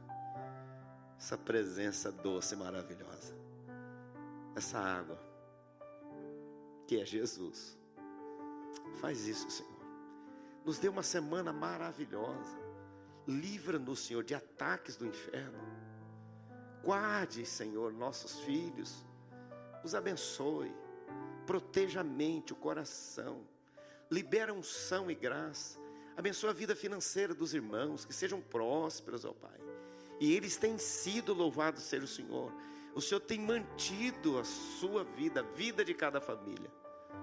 Essa 1.17 1.39
presença 1.39 2.11
doce 2.11 2.55
e 2.55 2.59
maravilhosa 2.59 3.45
essa 4.57 4.79
água, 4.79 5.19
que 6.87 7.01
é 7.01 7.05
Jesus. 7.05 7.77
Faz 9.01 9.27
isso, 9.27 9.51
Senhor. 9.51 9.73
Nos 10.65 10.79
dê 10.79 10.89
uma 10.89 11.03
semana 11.03 11.53
maravilhosa. 11.53 12.59
Livra-nos, 13.27 14.01
Senhor, 14.01 14.23
de 14.25 14.35
ataques 14.35 14.97
do 14.97 15.07
inferno. 15.07 15.59
Guarde, 16.83 17.45
Senhor, 17.47 17.93
nossos 17.93 18.41
filhos. 18.41 19.05
Os 19.83 19.95
abençoe. 19.95 20.75
Proteja 21.47 22.01
a 22.01 22.05
mente, 22.05 22.53
o 22.53 22.57
coração. 22.57 23.43
Libera 24.11 24.53
unção 24.53 25.11
e 25.11 25.15
graça. 25.15 25.79
Abençoa 26.17 26.51
a 26.51 26.55
vida 26.55 26.77
financeira 26.77 27.35
dos 27.35 27.55
irmãos, 27.55 28.05
que 28.05 28.13
sejam 28.13 28.41
prósperos, 28.41 29.25
ó 29.25 29.33
Pai. 29.33 29.61
E 30.21 30.33
eles 30.35 30.57
têm 30.57 30.79
sido 30.79 31.35
louvados 31.35 31.83
ser 31.83 32.03
o 32.03 32.07
Senhor. 32.07 32.53
O 32.95 33.01
Senhor 33.01 33.21
tem 33.21 33.41
mantido 33.41 34.39
a 34.39 34.45
sua 34.45 35.03
vida, 35.03 35.41
a 35.41 35.43
vida 35.43 35.85
de 35.85 35.93
cada 35.93 36.21
família. 36.21 36.71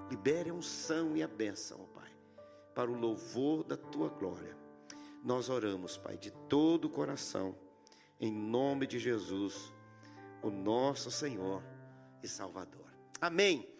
Libere 0.09 0.49
a 0.49 0.53
unção 0.53 1.15
e 1.15 1.23
a 1.23 1.27
bênção, 1.27 1.79
ó 1.81 1.99
Pai, 1.99 2.11
para 2.75 2.91
o 2.91 2.99
louvor 2.99 3.63
da 3.63 3.77
tua 3.77 4.09
glória. 4.09 4.57
Nós 5.23 5.49
oramos, 5.49 5.97
Pai, 5.97 6.17
de 6.17 6.31
todo 6.49 6.85
o 6.85 6.89
coração, 6.89 7.55
em 8.19 8.31
nome 8.31 8.87
de 8.87 8.99
Jesus, 8.99 9.71
o 10.41 10.49
nosso 10.49 11.09
Senhor 11.09 11.63
e 12.23 12.27
Salvador. 12.27 12.91
Amém. 13.19 13.70